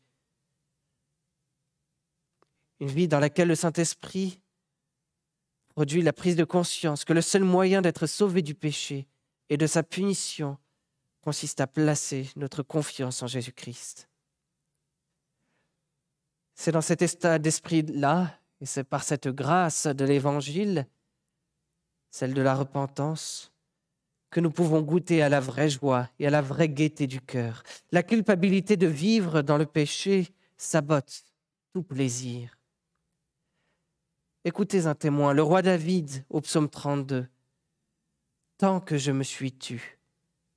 Une 2.79 2.89
vie 2.89 3.07
dans 3.07 3.19
laquelle 3.19 3.47
le 3.47 3.55
Saint-Esprit 3.55 4.41
produit 5.69 6.01
la 6.01 6.13
prise 6.13 6.35
de 6.35 6.43
conscience 6.43 7.05
que 7.05 7.13
le 7.13 7.21
seul 7.21 7.43
moyen 7.43 7.81
d'être 7.81 8.05
sauvé 8.05 8.41
du 8.41 8.53
péché 8.53 9.07
et 9.49 9.57
de 9.57 9.67
sa 9.67 9.81
punition 9.81 10.57
consiste 11.21 11.61
à 11.61 11.67
placer 11.67 12.29
notre 12.35 12.63
confiance 12.63 13.23
en 13.23 13.27
Jésus-Christ. 13.27 14.09
C'est 16.55 16.71
dans 16.71 16.81
cet 16.81 17.01
état 17.01 17.39
d'esprit-là, 17.39 18.39
et 18.61 18.65
c'est 18.65 18.83
par 18.83 19.03
cette 19.03 19.27
grâce 19.27 19.87
de 19.87 20.05
l'Évangile, 20.05 20.87
celle 22.11 22.33
de 22.33 22.41
la 22.41 22.55
repentance, 22.55 23.51
que 24.29 24.39
nous 24.39 24.51
pouvons 24.51 24.81
goûter 24.81 25.21
à 25.21 25.29
la 25.29 25.39
vraie 25.39 25.69
joie 25.69 26.09
et 26.19 26.27
à 26.27 26.29
la 26.29 26.41
vraie 26.41 26.69
gaieté 26.69 27.07
du 27.07 27.21
cœur. 27.21 27.63
La 27.91 28.03
culpabilité 28.03 28.77
de 28.77 28.87
vivre 28.87 29.41
dans 29.41 29.57
le 29.57 29.65
péché 29.65 30.29
sabote 30.57 31.23
tout 31.71 31.83
plaisir. 31.83 32.57
Écoutez 34.43 34.87
un 34.87 34.95
témoin, 34.95 35.33
le 35.33 35.43
roi 35.43 35.61
David 35.61 36.25
au 36.29 36.41
psaume 36.41 36.69
32. 36.69 37.27
Tant 38.57 38.79
que 38.79 38.97
je 38.97 39.11
me 39.11 39.23
suis 39.23 39.53
tu, 39.53 39.99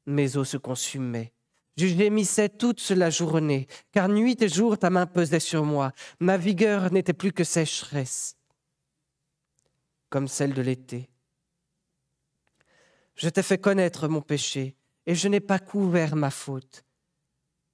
mes 0.06 0.36
os 0.36 0.48
se 0.48 0.56
consumaient. 0.56 1.32
Je 1.76 1.86
gémissais 1.86 2.48
toute 2.48 2.88
la 2.90 3.10
journée, 3.10 3.66
car 3.92 4.08
nuit 4.08 4.40
et 4.40 4.48
jour 4.48 4.78
ta 4.78 4.88
main 4.88 5.06
pesait 5.06 5.40
sur 5.40 5.64
moi. 5.64 5.92
Ma 6.20 6.38
vigueur 6.38 6.90
n'était 6.90 7.12
plus 7.12 7.32
que 7.32 7.44
sécheresse, 7.44 8.36
comme 10.08 10.26
celle 10.26 10.54
de 10.54 10.62
l'été. 10.62 11.10
Je 13.14 13.28
t'ai 13.28 13.42
fait 13.42 13.58
connaître 13.58 14.08
mon 14.08 14.22
péché, 14.22 14.74
et 15.04 15.14
je 15.14 15.28
n'ai 15.28 15.40
pas 15.40 15.58
couvert 15.58 16.16
ma 16.16 16.30
faute. 16.30 16.84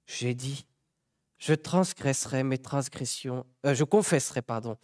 J'ai 0.05 0.33
dit, 0.33 0.65
je 1.37 1.53
transgresserai 1.53 2.43
mes 2.43 2.57
transgressions, 2.57 3.45
euh, 3.65 3.73
je 3.73 3.85
confesserai, 3.85 4.41
pardon, 4.41 4.77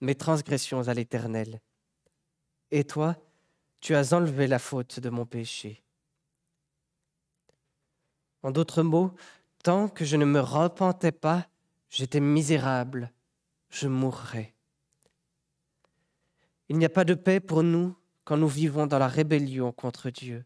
mes 0.00 0.16
transgressions 0.16 0.88
à 0.88 0.94
l'Éternel. 0.94 1.60
Et 2.72 2.82
toi, 2.82 3.16
tu 3.80 3.94
as 3.94 4.12
enlevé 4.12 4.48
la 4.48 4.58
faute 4.58 4.98
de 4.98 5.10
mon 5.10 5.26
péché. 5.26 5.83
En 8.44 8.50
d'autres 8.50 8.82
mots, 8.82 9.10
tant 9.62 9.88
que 9.88 10.04
je 10.04 10.16
ne 10.16 10.26
me 10.26 10.38
repentais 10.38 11.12
pas, 11.12 11.46
j'étais 11.88 12.20
misérable, 12.20 13.10
je 13.70 13.88
mourrais. 13.88 14.54
Il 16.68 16.76
n'y 16.76 16.84
a 16.84 16.90
pas 16.90 17.04
de 17.04 17.14
paix 17.14 17.40
pour 17.40 17.62
nous 17.62 17.96
quand 18.24 18.36
nous 18.36 18.48
vivons 18.48 18.86
dans 18.86 18.98
la 18.98 19.08
rébellion 19.08 19.72
contre 19.72 20.10
Dieu. 20.10 20.44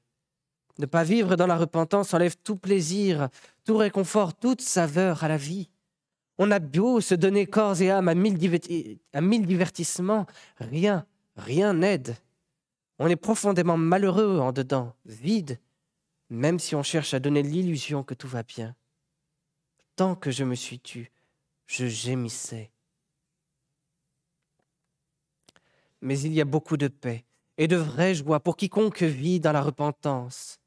Ne 0.78 0.86
pas 0.86 1.02
vivre 1.02 1.34
dans 1.34 1.48
la 1.48 1.56
repentance 1.56 2.14
enlève 2.14 2.36
tout 2.36 2.54
plaisir, 2.54 3.30
tout 3.64 3.76
réconfort, 3.76 4.32
toute 4.32 4.60
saveur 4.60 5.24
à 5.24 5.28
la 5.28 5.36
vie. 5.36 5.68
On 6.38 6.52
a 6.52 6.60
beau 6.60 7.00
se 7.00 7.16
donner 7.16 7.46
corps 7.46 7.82
et 7.82 7.90
âme 7.90 8.06
à 8.06 8.14
mille, 8.14 8.38
divertissements, 8.38 10.26
rien, 10.58 11.04
rien 11.36 11.74
n'aide. 11.74 12.14
On 13.00 13.08
est 13.08 13.16
profondément 13.16 13.76
malheureux 13.76 14.38
en 14.38 14.52
dedans, 14.52 14.94
vide, 15.04 15.58
même 16.30 16.58
si 16.58 16.74
on 16.74 16.82
cherche 16.82 17.14
à 17.14 17.20
donner 17.20 17.42
l'illusion 17.42 18.02
que 18.02 18.14
tout 18.14 18.28
va 18.28 18.42
bien. 18.42 18.74
Tant 19.96 20.14
que 20.14 20.30
je 20.30 20.44
me 20.44 20.54
suis 20.54 20.80
tu, 20.80 21.10
je 21.66 21.86
gémissais. 21.86 22.70
Mais 26.00 26.18
il 26.20 26.32
y 26.32 26.40
a 26.40 26.44
beaucoup 26.44 26.76
de 26.76 26.88
paix 26.88 27.24
et 27.56 27.66
de 27.66 27.76
vraie 27.76 28.14
joie 28.14 28.40
pour 28.40 28.56
quiconque 28.56 29.02
vit 29.02 29.40
dans 29.40 29.52
la 29.52 29.62
repentance. 29.62 30.60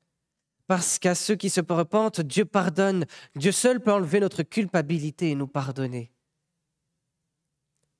Parce 0.68 1.00
qu'à 1.00 1.16
ceux 1.16 1.36
qui 1.36 1.50
se 1.50 1.62
repentent, 1.62 2.22
Dieu 2.22 2.46
pardonne. 2.46 3.06
Dieu 3.36 3.52
seul 3.52 3.82
peut 3.82 3.92
enlever 3.92 4.20
notre 4.20 4.44
culpabilité 4.44 5.32
et 5.32 5.36
nous 5.36 5.48
pardonner. 5.48 6.12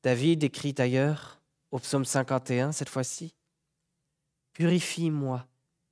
David 0.04 0.44
écrit 0.44 0.76
ailleurs, 0.78 1.42
au 1.72 1.80
psaume 1.80 2.06
51 2.06 2.72
cette 2.72 2.90
fois-ci, 2.90 3.36
Purifie-moi 4.54 5.48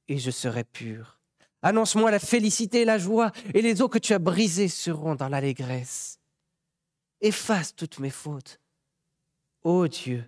et 0.08 0.17
je 0.17 0.32
serai 0.32 0.63
pur. 0.63 1.18
Annonce-moi 1.62 2.12
la 2.12 2.19
félicité 2.19 2.82
et 2.82 2.86
la 2.86 2.98
joie, 2.98 3.32
et 3.54 3.62
les 3.62 3.82
eaux 3.82 3.89
que 3.89 4.00
tu 4.00 4.13
as 4.13 4.19
brisées 4.19 4.69
seront 4.69 5.15
dans 5.15 5.28
l'allégresse. 5.28 6.19
Efface 7.22 7.76
toutes 7.76 8.00
mes 8.00 8.10
fautes. 8.10 8.60
Ô 9.63 9.88
Dieu, 9.88 10.24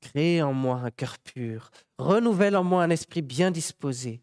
crée 0.00 0.42
en 0.42 0.52
moi 0.52 0.76
un 0.76 0.90
cœur 0.90 1.18
pur, 1.18 1.70
renouvelle 1.98 2.56
en 2.56 2.64
moi 2.64 2.82
un 2.82 2.90
esprit 2.90 3.22
bien 3.22 3.50
disposé, 3.50 4.20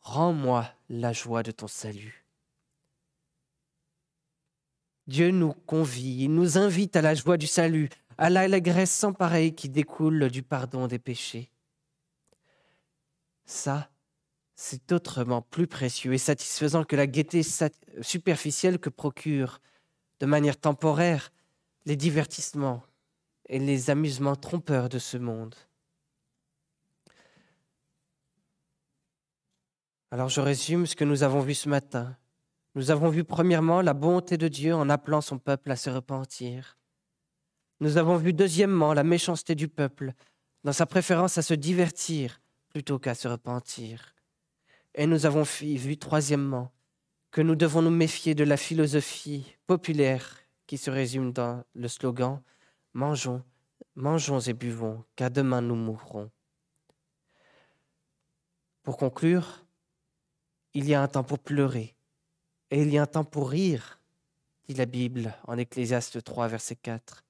rends-moi 0.00 0.68
la 0.88 1.12
joie 1.12 1.42
de 1.42 1.50
ton 1.50 1.66
salut. 1.66 2.24
Dieu 5.08 5.30
nous 5.30 5.52
convie, 5.52 6.22
il 6.22 6.34
nous 6.34 6.58
invite 6.58 6.94
à 6.94 7.02
la 7.02 7.14
joie 7.14 7.36
du 7.36 7.48
salut, 7.48 7.88
à 8.18 8.30
l'allégresse 8.30 8.92
sans 8.92 9.12
pareil 9.12 9.52
qui 9.52 9.68
découle 9.68 10.30
du 10.30 10.44
pardon 10.44 10.86
des 10.86 11.00
péchés. 11.00 11.50
Ça, 13.44 13.90
c'est 14.64 14.92
autrement 14.92 15.42
plus 15.42 15.66
précieux 15.66 16.12
et 16.12 16.18
satisfaisant 16.18 16.84
que 16.84 16.94
la 16.94 17.08
gaieté 17.08 17.42
superficielle 18.00 18.78
que 18.78 18.90
procurent, 18.90 19.58
de 20.20 20.26
manière 20.26 20.56
temporaire, 20.56 21.32
les 21.84 21.96
divertissements 21.96 22.84
et 23.48 23.58
les 23.58 23.90
amusements 23.90 24.36
trompeurs 24.36 24.88
de 24.88 25.00
ce 25.00 25.16
monde. 25.16 25.56
Alors 30.12 30.28
je 30.28 30.40
résume 30.40 30.86
ce 30.86 30.94
que 30.94 31.04
nous 31.04 31.24
avons 31.24 31.40
vu 31.40 31.54
ce 31.54 31.68
matin. 31.68 32.16
Nous 32.76 32.92
avons 32.92 33.08
vu 33.08 33.24
premièrement 33.24 33.82
la 33.82 33.94
bonté 33.94 34.36
de 34.36 34.46
Dieu 34.46 34.76
en 34.76 34.88
appelant 34.88 35.22
son 35.22 35.40
peuple 35.40 35.72
à 35.72 35.76
se 35.76 35.90
repentir. 35.90 36.78
Nous 37.80 37.96
avons 37.96 38.16
vu 38.16 38.32
deuxièmement 38.32 38.94
la 38.94 39.02
méchanceté 39.02 39.56
du 39.56 39.66
peuple 39.66 40.12
dans 40.62 40.72
sa 40.72 40.86
préférence 40.86 41.36
à 41.36 41.42
se 41.42 41.54
divertir 41.54 42.40
plutôt 42.68 43.00
qu'à 43.00 43.16
se 43.16 43.26
repentir. 43.26 44.14
Et 44.94 45.06
nous 45.06 45.26
avons 45.26 45.42
vu, 45.42 45.96
troisièmement, 45.96 46.70
que 47.30 47.40
nous 47.40 47.54
devons 47.54 47.80
nous 47.80 47.90
méfier 47.90 48.34
de 48.34 48.44
la 48.44 48.56
philosophie 48.56 49.56
populaire 49.66 50.38
qui 50.66 50.76
se 50.76 50.90
résume 50.90 51.32
dans 51.32 51.64
le 51.74 51.88
slogan 51.88 52.42
Mangeons, 52.94 53.42
mangeons 53.94 54.40
et 54.40 54.52
buvons, 54.52 55.02
car 55.16 55.30
demain 55.30 55.62
nous 55.62 55.74
mourrons. 55.74 56.30
Pour 58.82 58.98
conclure, 58.98 59.64
il 60.74 60.86
y 60.86 60.94
a 60.94 61.02
un 61.02 61.08
temps 61.08 61.24
pour 61.24 61.38
pleurer 61.38 61.94
et 62.70 62.82
il 62.82 62.92
y 62.92 62.98
a 62.98 63.02
un 63.02 63.06
temps 63.06 63.24
pour 63.24 63.50
rire, 63.50 64.00
dit 64.68 64.74
la 64.74 64.84
Bible 64.84 65.34
en 65.44 65.56
Ecclésiaste 65.56 66.22
3, 66.22 66.48
verset 66.48 66.76
4. 66.76 67.24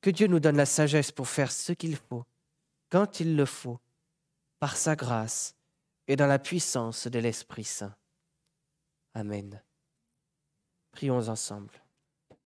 Que 0.00 0.10
Dieu 0.10 0.28
nous 0.28 0.38
donne 0.38 0.56
la 0.56 0.66
sagesse 0.66 1.10
pour 1.10 1.26
faire 1.26 1.50
ce 1.50 1.72
qu'il 1.72 1.96
faut, 1.96 2.24
quand 2.90 3.18
il 3.18 3.34
le 3.34 3.44
faut, 3.44 3.80
par 4.60 4.76
sa 4.76 4.94
grâce 4.94 5.57
et 6.08 6.16
dans 6.16 6.26
la 6.26 6.38
puissance 6.38 7.06
de 7.06 7.18
l'Esprit 7.18 7.64
Saint. 7.64 7.94
Amen. 9.14 9.62
Prions 10.90 11.28
ensemble. 11.28 11.74